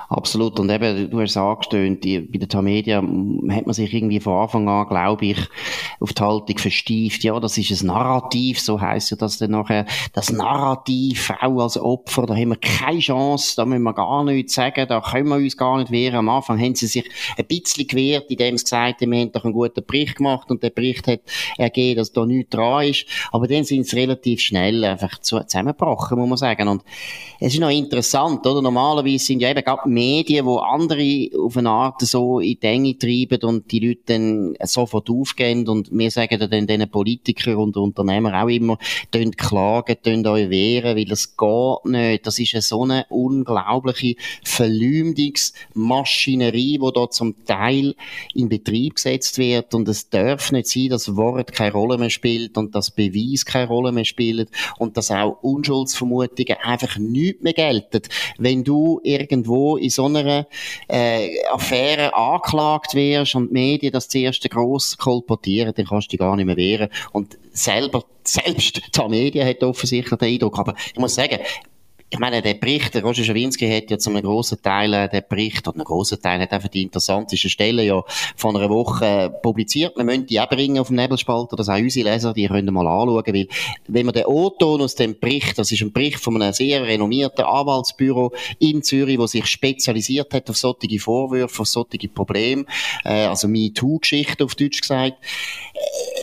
Absolut. 0.09 0.61
Und 0.61 0.71
eben, 0.71 1.11
du 1.11 1.21
hast 1.21 1.31
es 1.31 1.37
angestöhnt, 1.37 2.03
bei 2.03 2.39
der 2.39 2.49
Tamedia 2.49 2.99
hat 2.99 3.67
man 3.67 3.73
sich 3.73 3.93
irgendwie 3.93 4.21
von 4.21 4.43
Anfang 4.43 4.69
an, 4.69 4.89
glaube 4.89 5.27
ich, 5.27 5.39
auf 6.01 6.13
die 6.13 6.23
Haltung 6.23 6.59
verstieft. 6.59 7.25
Ja, 7.25 7.41
das 7.41 7.59
ist 7.59 7.83
ein 7.83 7.87
Narrativ, 7.87 8.61
so 8.61 8.81
heisst 8.81 9.11
ja 9.11 9.17
das 9.17 9.39
dann 9.39 9.53
nachher. 9.53 9.87
Das 10.13 10.31
Narrativ, 10.31 11.27
Frau 11.27 11.61
als 11.61 11.79
Opfer, 11.79 12.27
da 12.27 12.35
haben 12.35 12.51
wir 12.51 12.57
keine 12.57 13.01
Chance, 13.01 13.55
da 13.57 13.65
müssen 13.65 13.83
wir 13.83 13.95
gar 13.95 14.25
nichts 14.25 14.55
sagen, 14.55 14.87
da 14.89 15.01
können 15.01 15.29
wir 15.29 15.37
uns 15.37 15.57
gar 15.57 15.79
nicht 15.79 15.91
wehren. 15.91 16.17
Am 16.17 16.29
Anfang 16.29 16.61
haben 16.61 16.75
sie 16.75 16.87
sich 16.87 17.09
ein 17.37 17.47
bisschen 17.47 17.87
gewehrt, 17.87 18.31
indem 18.31 18.59
sie 18.59 18.65
gesagt 18.65 19.01
haben, 19.01 19.11
wir 19.11 19.21
haben 19.21 19.33
doch 19.33 19.45
einen 19.45 19.53
guten 19.53 19.85
Bericht 19.85 20.17
gemacht 20.17 20.51
und 20.51 20.63
der 20.63 20.71
Bericht 20.71 21.09
hat 21.09 21.21
ergeben, 21.59 21.99
dass 21.99 22.13
da 22.13 22.27
nichts 22.27 22.51
dran 22.51 22.87
ist. 22.87 23.07
Aber 23.33 23.49
dann 23.49 23.65
sind 23.65 23.87
sie 23.87 23.97
relativ 23.97 24.41
schnell 24.41 24.85
einfach 24.85 25.19
zusammengebrochen, 25.21 26.19
muss 26.19 26.29
man 26.29 26.39
sagen. 26.39 26.69
Und 26.69 26.85
es 27.41 27.55
ist 27.55 27.61
noch 27.61 27.71
interessant, 27.71 28.47
oder? 28.47 28.63
Normalerweise 28.63 29.25
sind 29.25 29.41
ja 29.41 29.51
eben 29.51 29.65
gerade 29.77 29.89
Medien, 29.89 30.47
wo 30.47 30.57
andere 30.59 31.29
auf 31.39 31.57
eine 31.57 31.71
Art 31.71 32.01
so 32.03 32.41
in 32.41 32.59
die 32.61 32.67
Enge 32.67 32.99
treiben 32.99 33.43
und 33.43 33.71
die 33.71 33.79
Leute 33.81 34.01
dann 34.07 34.55
sofort 34.63 35.09
aufgehen 35.11 35.69
und 35.69 35.91
wir 35.93 36.11
sagen 36.11 36.41
dann 36.51 36.67
den 36.67 36.91
Politikern 36.91 37.57
und 37.57 37.77
Unternehmer 37.77 38.43
auch 38.43 38.49
immer, 38.49 38.79
tönt 39.11 39.37
klagen, 39.39 39.97
tönt 40.03 40.27
euch 40.27 40.51
wehren, 40.51 40.97
weil 40.97 41.11
es 41.11 41.37
geht 41.37 41.85
nicht. 41.85 42.27
Das 42.27 42.39
ist 42.39 42.69
so 42.69 42.83
eine 42.83 43.07
unglaubliche 43.09 44.17
Verleumdungsmaschinerie, 44.45 46.79
die 46.79 46.91
da 46.95 47.09
zum 47.11 47.45
Teil 47.45 47.95
in 48.35 48.49
Betrieb 48.49 48.97
gesetzt 48.97 49.39
wird 49.39 49.73
und 49.75 49.89
es 49.89 50.11
darf 50.11 50.53
nicht 50.53 50.69
sein, 50.69 50.89
dass 50.89 51.17
Wort 51.17 51.53
keine 51.53 51.73
Rolle 51.73 51.99
mehr 51.99 52.11
spielt 52.11 52.59
und 52.59 52.75
dass 52.75 52.91
Beweis 52.91 53.45
keine 53.45 53.69
Rolle 53.69 53.93
mehr 53.93 54.05
spielt 54.05 54.51
und 54.79 54.97
dass 54.97 55.11
auch 55.11 55.43
Unschuldsvermutungen 55.43 56.57
einfach 56.63 56.97
nicht 56.99 57.43
mehr 57.43 57.53
gelten. 57.53 58.03
Wenn 58.39 58.65
du 58.65 59.01
irgendwo 59.03 59.53
in 59.79 59.91
so 59.91 60.07
einer 60.07 60.47
äh, 60.89 61.29
Affäre 61.51 62.15
angeklagt 62.15 62.95
wirst 62.95 63.35
und 63.35 63.49
die 63.49 63.53
Medien 63.53 63.93
das 63.93 64.09
zuerst 64.09 64.49
gross 64.51 64.97
kolportieren, 64.97 65.73
dann 65.75 65.87
kannst 65.87 66.09
du 66.09 66.11
dich 66.11 66.21
gar 66.21 66.37
nicht 66.37 66.47
mehr 66.47 66.57
wehren. 66.57 66.89
Und 67.13 67.39
selber, 67.53 68.05
selbst 68.25 68.83
die 68.97 69.09
Medien 69.09 69.47
hat 69.47 69.63
offensichtlich 69.63 70.19
den 70.19 70.29
Eindruck. 70.29 70.59
Aber 70.59 70.75
ich 70.93 70.99
muss 70.99 71.15
sagen, 71.15 71.39
ich 72.13 72.19
meine, 72.19 72.43
der 72.43 72.55
Bericht, 72.55 72.93
der 72.93 73.03
Roger 73.03 73.25
Schawinski 73.25 73.67
hat 73.71 73.91
ja 73.91 73.97
zu 73.97 74.11
einem 74.11 74.23
grossen 74.23 74.61
Teil, 74.61 74.93
äh, 74.93 75.09
der 75.09 75.23
Bericht, 75.23 75.67
oder 75.67 75.77
einen 75.77 75.85
grossen 75.85 76.21
Teil, 76.21 76.41
hat 76.43 76.53
einfach 76.53 76.69
die 76.69 76.83
interessantesten 76.83 77.49
Stellen 77.49 77.87
ja 77.87 78.03
von 78.37 78.55
einer 78.55 78.69
Woche 78.69 79.07
äh, 79.07 79.31
publiziert. 79.31 79.97
Wir 79.97 80.05
müssen 80.05 80.27
die 80.27 80.39
auch 80.39 80.49
bringen 80.49 80.79
auf 80.79 80.89
dem 80.89 80.97
Nebelspalter, 80.97 81.57
dass 81.57 81.71
auch 81.71 81.79
unsere 81.79 82.11
Leser, 82.11 82.35
die 82.35 82.49
können 82.49 82.75
mal 82.75 82.87
anschauen, 82.87 83.25
weil, 83.27 83.49
wenn 83.89 84.05
man 84.05 84.13
den 84.13 84.27
O-Ton 84.27 84.83
aus 84.83 84.95
dem 84.95 85.19
Bericht, 85.19 85.59
das 85.59 85.73
ist 85.73 85.81
ein 85.81 85.91
Bericht 85.91 86.19
von 86.19 86.41
einem 86.41 86.53
sehr 86.53 86.87
renommierten 86.87 87.47
Anwaltsbüro 87.47 88.33
in 88.59 88.83
Zürich, 88.83 89.19
wo 89.19 89.27
sich 89.27 89.47
spezialisiert 89.47 90.35
hat 90.35 90.51
auf 90.51 90.59
solche 90.59 90.99
Vorwürfe, 90.99 91.63
auf 91.63 91.69
solche 91.69 92.09
Probleme, 92.09 92.67
äh, 93.07 93.25
also 93.25 93.49
MeToo-Geschichte 93.49 94.45
auf 94.45 94.55
Deutsch 94.55 94.83
gesagt, 94.83 95.17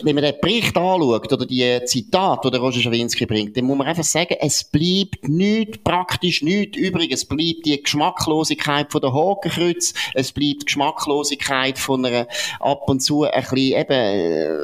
wenn 0.02 0.14
man 0.14 0.24
den 0.24 0.34
Bericht 0.40 0.76
anschaut, 0.76 1.32
oder 1.32 1.46
die 1.46 1.80
Zitate, 1.84 2.48
die 2.48 2.52
der 2.52 2.60
Roger 2.60 2.80
Schawinski 2.80 3.26
bringt, 3.26 3.56
dann 3.56 3.64
muss 3.64 3.78
man 3.78 3.86
einfach 3.86 4.04
sagen, 4.04 4.36
es 4.40 4.64
bleibt 4.64 5.28
nichts 5.28 5.78
praktisch 5.78 6.42
nichts 6.42 6.76
übrig. 6.76 7.12
Es 7.12 7.24
bleibt 7.24 7.66
die 7.66 7.82
Geschmacklosigkeit 7.82 8.90
von 8.90 9.00
der 9.00 9.12
Hakenkreuz, 9.12 9.94
es 10.14 10.32
bleibt 10.32 10.62
die 10.62 10.66
Geschmacklosigkeit 10.66 11.78
von 11.78 12.04
einer 12.04 12.26
ab 12.60 12.88
und 12.88 13.00
zu 13.00 13.24
ein 13.24 13.40
bisschen 13.40 13.56
eben, 13.56 13.90
äh, 13.90 14.56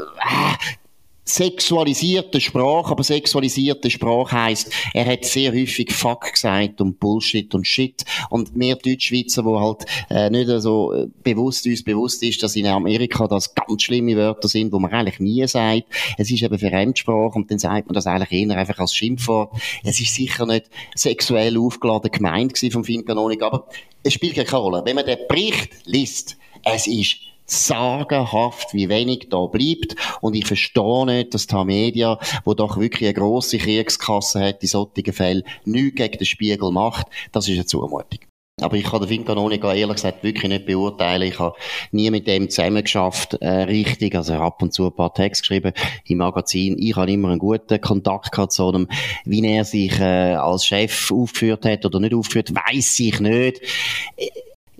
sexualisierte 1.26 2.40
Sprache, 2.40 2.92
aber 2.92 3.02
sexualisierte 3.02 3.90
Sprache 3.90 4.44
heisst, 4.44 4.72
er 4.94 5.04
hat 5.06 5.24
sehr 5.24 5.52
häufig 5.52 5.92
Fuck 5.92 6.32
gesagt 6.32 6.80
und 6.80 7.00
Bullshit 7.00 7.52
und 7.54 7.66
Shit. 7.66 8.04
Und 8.30 8.52
wir 8.54 8.76
Deutschschweizer, 8.76 9.44
wo 9.44 9.60
halt 9.60 9.84
äh, 10.08 10.30
nicht 10.30 10.48
so 10.62 11.08
bewusst 11.22 11.66
uns 11.66 11.82
bewusst 11.82 12.22
ist, 12.22 12.42
dass 12.42 12.54
in 12.56 12.66
Amerika 12.66 13.26
das 13.26 13.54
ganz 13.54 13.82
schlimme 13.82 14.16
Wörter 14.16 14.48
sind, 14.48 14.72
wo 14.72 14.78
man 14.78 14.92
eigentlich 14.92 15.18
nie 15.18 15.46
sagt. 15.48 15.84
Es 16.16 16.30
ist 16.30 16.42
eben 16.42 16.58
Fremdsprache 16.58 17.36
und 17.36 17.50
dann 17.50 17.58
sagt 17.58 17.88
man 17.88 17.94
das 17.94 18.06
eigentlich 18.06 18.32
eher 18.32 18.56
einfach 18.56 18.78
als 18.78 18.94
Schimpfwort. 18.94 19.52
Es 19.82 20.00
ist 20.00 20.14
sicher 20.14 20.46
nicht 20.46 20.70
sexuell 20.94 21.58
aufgeladen 21.58 22.10
gemeint 22.10 22.54
gewesen 22.54 22.72
vom 22.72 22.84
Finkanonik, 22.84 23.42
aber 23.42 23.66
es 24.02 24.12
spielt 24.12 24.36
keine 24.36 24.62
Rolle. 24.62 24.82
Wenn 24.84 24.94
man 24.94 25.04
den 25.04 25.18
Bericht 25.28 25.70
liest, 25.86 26.36
es 26.64 26.86
ist 26.86 27.16
sagenhaft, 27.46 28.74
wie 28.74 28.88
wenig 28.88 29.28
da 29.30 29.46
bleibt. 29.46 29.96
Und 30.20 30.34
ich 30.34 30.46
verstehe 30.46 31.06
nicht, 31.06 31.34
dass 31.34 31.46
die 31.46 31.64
Media, 31.64 32.18
wo 32.44 32.54
doch 32.54 32.76
wirklich 32.76 33.08
eine 33.08 33.14
grosse 33.14 33.58
Kriegskasse 33.58 34.40
hat 34.40 34.62
in 34.62 34.68
solchen 34.68 35.12
Fällen, 35.12 35.42
nichts 35.64 35.96
gegen 35.96 36.18
den 36.18 36.26
Spiegel 36.26 36.70
macht. 36.70 37.06
Das 37.32 37.48
ist 37.48 37.54
eine 37.54 37.66
Zumutung. 37.66 38.20
aber 38.60 38.76
ich 38.76 38.84
kann 38.84 39.00
den 39.00 39.08
Fincanonico 39.08 39.70
ehrlich 39.70 39.96
gesagt 39.96 40.24
wirklich 40.24 40.48
nicht 40.48 40.66
beurteilen. 40.66 41.28
Ich 41.28 41.38
habe 41.38 41.56
nie 41.92 42.10
mit 42.10 42.26
dem 42.26 42.48
zusammengeschafft, 42.48 43.34
äh, 43.34 43.64
richtig. 43.64 44.14
Also 44.14 44.34
ab 44.34 44.62
und 44.62 44.72
zu 44.72 44.86
ein 44.86 44.94
paar 44.96 45.12
Texte 45.12 45.42
geschrieben 45.42 45.72
im 46.06 46.18
Magazin. 46.18 46.76
Ich 46.78 46.96
habe 46.96 47.12
immer 47.12 47.28
einen 47.28 47.38
guten 47.38 47.80
Kontakt 47.80 48.32
gehabt 48.32 48.52
zu 48.52 48.68
einem, 48.68 48.88
wie 49.24 49.46
er 49.46 49.64
sich 49.64 50.00
äh, 50.00 50.34
als 50.34 50.64
Chef 50.64 51.12
aufgeführt 51.12 51.66
hat 51.66 51.84
oder 51.84 52.00
nicht 52.00 52.14
aufgeführt, 52.14 52.54
weiß 52.54 53.00
ich 53.00 53.20
nicht 53.20 53.60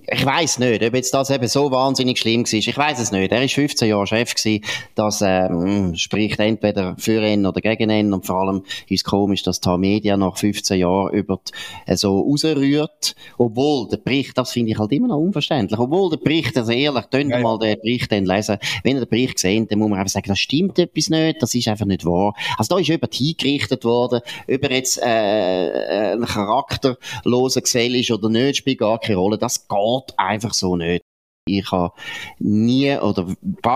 ich 0.09 0.25
weiß 0.25 0.59
nicht, 0.59 0.83
ob 0.83 0.95
jetzt 0.95 1.13
das 1.13 1.29
eben 1.29 1.47
so 1.47 1.69
wahnsinnig 1.69 2.17
schlimm 2.17 2.45
war. 2.45 2.53
Ich 2.53 2.77
weiß 2.77 2.99
es 2.99 3.11
nicht. 3.11 3.31
Er 3.31 3.43
ist 3.43 3.53
15 3.55 3.89
Jahre 3.89 4.07
Chef 4.07 4.33
gewesen. 4.33 4.63
Das 4.95 5.21
ähm, 5.21 5.95
spricht 5.95 6.39
entweder 6.39 6.95
für 6.97 7.21
ihn 7.25 7.45
oder 7.45 7.59
gegen 7.59 7.89
ihn. 7.89 8.13
Und 8.13 8.25
vor 8.25 8.37
allem 8.37 8.63
ist 8.87 9.01
es 9.01 9.03
komisch, 9.03 9.43
dass 9.43 9.59
die 9.59 9.77
Media 9.77 10.15
nach 10.15 10.37
15 10.37 10.79
Jahren 10.79 11.13
über 11.13 11.39
die, 11.45 11.91
äh, 11.91 11.97
so 11.97 12.21
rausrührt. 12.21 13.15
Obwohl 13.37 13.89
der 13.89 13.97
Bericht, 13.97 14.37
das 14.37 14.51
finde 14.51 14.71
ich 14.71 14.79
halt 14.79 14.93
immer 14.93 15.09
noch 15.09 15.17
unverständlich. 15.17 15.77
Obwohl 15.77 16.09
der 16.11 16.17
Bericht, 16.17 16.57
also 16.57 16.71
ehrlich, 16.71 17.09
könnt 17.09 17.29
ihr 17.31 17.39
mal 17.39 17.59
den 17.59 17.77
Bericht 17.81 18.09
dann 18.09 18.25
lesen. 18.25 18.59
Wenn 18.83 18.95
ihr 18.95 19.05
den 19.05 19.09
Bericht 19.09 19.39
seht, 19.39 19.69
dann 19.69 19.79
muss 19.79 19.89
man 19.89 19.99
einfach 19.99 20.13
sagen, 20.13 20.29
das 20.29 20.39
stimmt 20.39 20.79
etwas 20.79 21.09
nicht. 21.09 21.41
Das 21.41 21.53
ist 21.53 21.67
einfach 21.67 21.85
nicht 21.85 22.05
wahr. 22.05 22.33
Also 22.57 22.75
da 22.75 22.79
ist 22.79 22.87
jemand 22.87 23.13
hingerichtet 23.13 23.83
worden, 23.83 24.21
ob 24.49 24.63
er 24.63 24.71
jetzt 24.71 25.01
äh, 25.01 26.13
ein 26.13 26.25
charakterloser 26.25 27.61
Gesell 27.61 27.93
ist 27.95 28.11
oder 28.11 28.29
nicht, 28.29 28.57
spielt 28.57 28.79
gar 28.79 28.99
keine 28.99 29.17
Rolle. 29.17 29.37
Das 29.37 29.67
geht 29.67 29.96
geht 30.05 30.17
einfach 30.19 30.53
so 30.53 30.75
nicht. 30.75 31.03
Ich 31.47 31.71
habe 31.71 31.93
nie, 32.39 32.95
oder, 32.97 33.27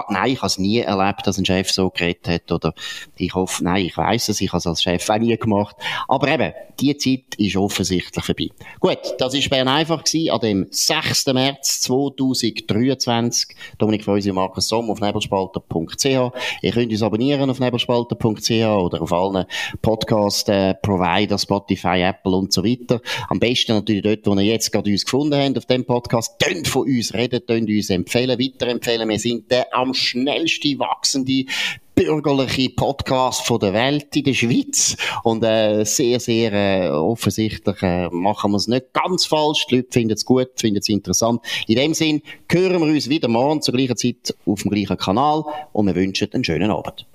nein, 0.10 0.32
ich 0.32 0.38
habe 0.38 0.48
es 0.48 0.58
nie 0.58 0.80
erlebt, 0.80 1.26
dass 1.26 1.38
ein 1.38 1.46
Chef 1.46 1.72
so 1.72 1.90
geredet 1.90 2.28
hat, 2.28 2.52
oder 2.52 2.74
ich 3.18 3.34
hoffe, 3.34 3.64
nein, 3.64 3.86
ich 3.86 3.98
weiß 3.98 4.30
es, 4.30 4.42
ich 4.42 4.50
habe 4.50 4.58
es 4.58 4.68
als 4.68 4.82
Chef 4.82 5.10
auch 5.10 5.18
nie 5.18 5.38
gemacht. 5.38 5.76
Aber 6.08 6.28
eben, 6.28 6.54
die 6.80 6.98
Zeit 6.98 7.36
ist 7.38 7.56
offensichtlich 7.56 8.26
vorbei. 8.26 8.50
Gut, 8.80 9.00
das 9.20 9.34
war 9.34 9.50
Bern 9.50 9.68
einfach 9.68 10.04
gewesen, 10.04 10.32
an 10.32 10.40
dem 10.40 10.68
6. 10.70 11.28
März 11.28 11.82
2023. 11.82 13.56
Dominik 13.78 14.04
Freusi 14.04 14.30
und 14.30 14.36
Markus 14.36 14.68
Somm 14.68 14.90
auf 14.90 15.00
nebelspalter.ch. 15.00 16.06
Ihr 16.06 16.72
könnt 16.72 16.92
uns 16.92 17.02
abonnieren 17.02 17.50
auf 17.50 17.60
nebelspalter.ch 17.60 18.52
oder 18.52 19.02
auf 19.02 19.14
allen 19.14 19.46
Podcast-Provider, 19.82 21.38
Spotify, 21.38 22.02
Apple 22.02 22.36
und 22.36 22.54
so 22.54 22.64
weiter. 22.64 23.02
Am 23.30 23.40
besten 23.40 23.74
natürlich 23.74 24.04
dort, 24.04 24.28
wo 24.28 24.40
ihr 24.40 24.46
jetzt 24.46 24.72
gerade 24.72 24.90
uns 24.90 25.06
gefunden 25.06 25.40
habt, 25.40 25.58
auf 25.58 25.66
dem 25.66 25.86
Podcast. 25.86 26.40
Tönt 26.40 26.68
von 26.68 26.84
uns 26.84 27.14
reden, 27.14 27.42
tönt 27.62 27.70
uns 27.70 27.90
empfehlen, 27.90 28.40
weiterempfehlen. 28.40 29.10
Wir 29.10 29.20
sind 29.20 29.52
der 29.52 29.74
am 29.74 29.94
schnellsten 29.94 30.80
wachsende 30.80 31.46
bürgerliche 31.94 32.70
Podcast 32.70 33.46
von 33.46 33.60
der 33.60 33.74
Welt 33.74 34.16
in 34.16 34.24
der 34.24 34.34
Schweiz. 34.34 34.96
Und 35.24 35.44
äh, 35.44 35.84
sehr, 35.84 36.20
sehr 36.20 36.54
äh, 36.54 36.90
offensichtlich 36.90 37.82
äh, 37.82 38.10
machen 38.10 38.52
wir 38.52 38.58
es 38.58 38.68
nicht 38.68 38.94
ganz 38.94 39.26
falsch. 39.26 39.68
Die 39.68 39.78
Leute 39.78 39.90
finden 39.92 40.14
es 40.14 40.26
gut, 40.26 40.50
finden 40.58 40.80
es 40.80 40.90
interessant. 40.90 41.42
In 41.68 41.76
dem 41.76 41.94
Sinn 41.94 42.22
hören 42.50 42.82
wir 42.82 42.88
uns 42.88 43.10
wieder 43.10 43.28
morgen 43.28 43.62
zur 43.62 43.76
gleichen 43.76 43.98
Zeit 43.98 44.36
auf 44.46 44.62
dem 44.64 44.72
gleichen 44.72 44.98
Kanal 44.98 45.44
und 45.74 45.88
wir 45.88 45.96
wünschen 45.96 46.30
einen 46.34 46.44
schönen 46.44 46.72
Abend. 46.72 47.06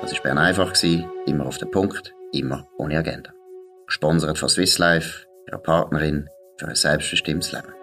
Das 0.00 0.12
war 0.14 0.22
Bern 0.22 0.38
einfach, 0.38 0.74
immer 1.26 1.46
auf 1.46 1.58
den 1.58 1.70
Punkt, 1.70 2.12
immer 2.32 2.66
ohne 2.76 2.98
Agenda. 2.98 3.30
Gesponsert 3.86 4.38
von 4.38 4.48
Swiss 4.48 4.78
Life, 4.78 5.26
ihrer 5.52 5.62
Partnerin 5.62 6.28
für 6.58 6.68
ein 6.68 6.74
selbstbestimmtes 6.74 7.52
Leben. 7.52 7.81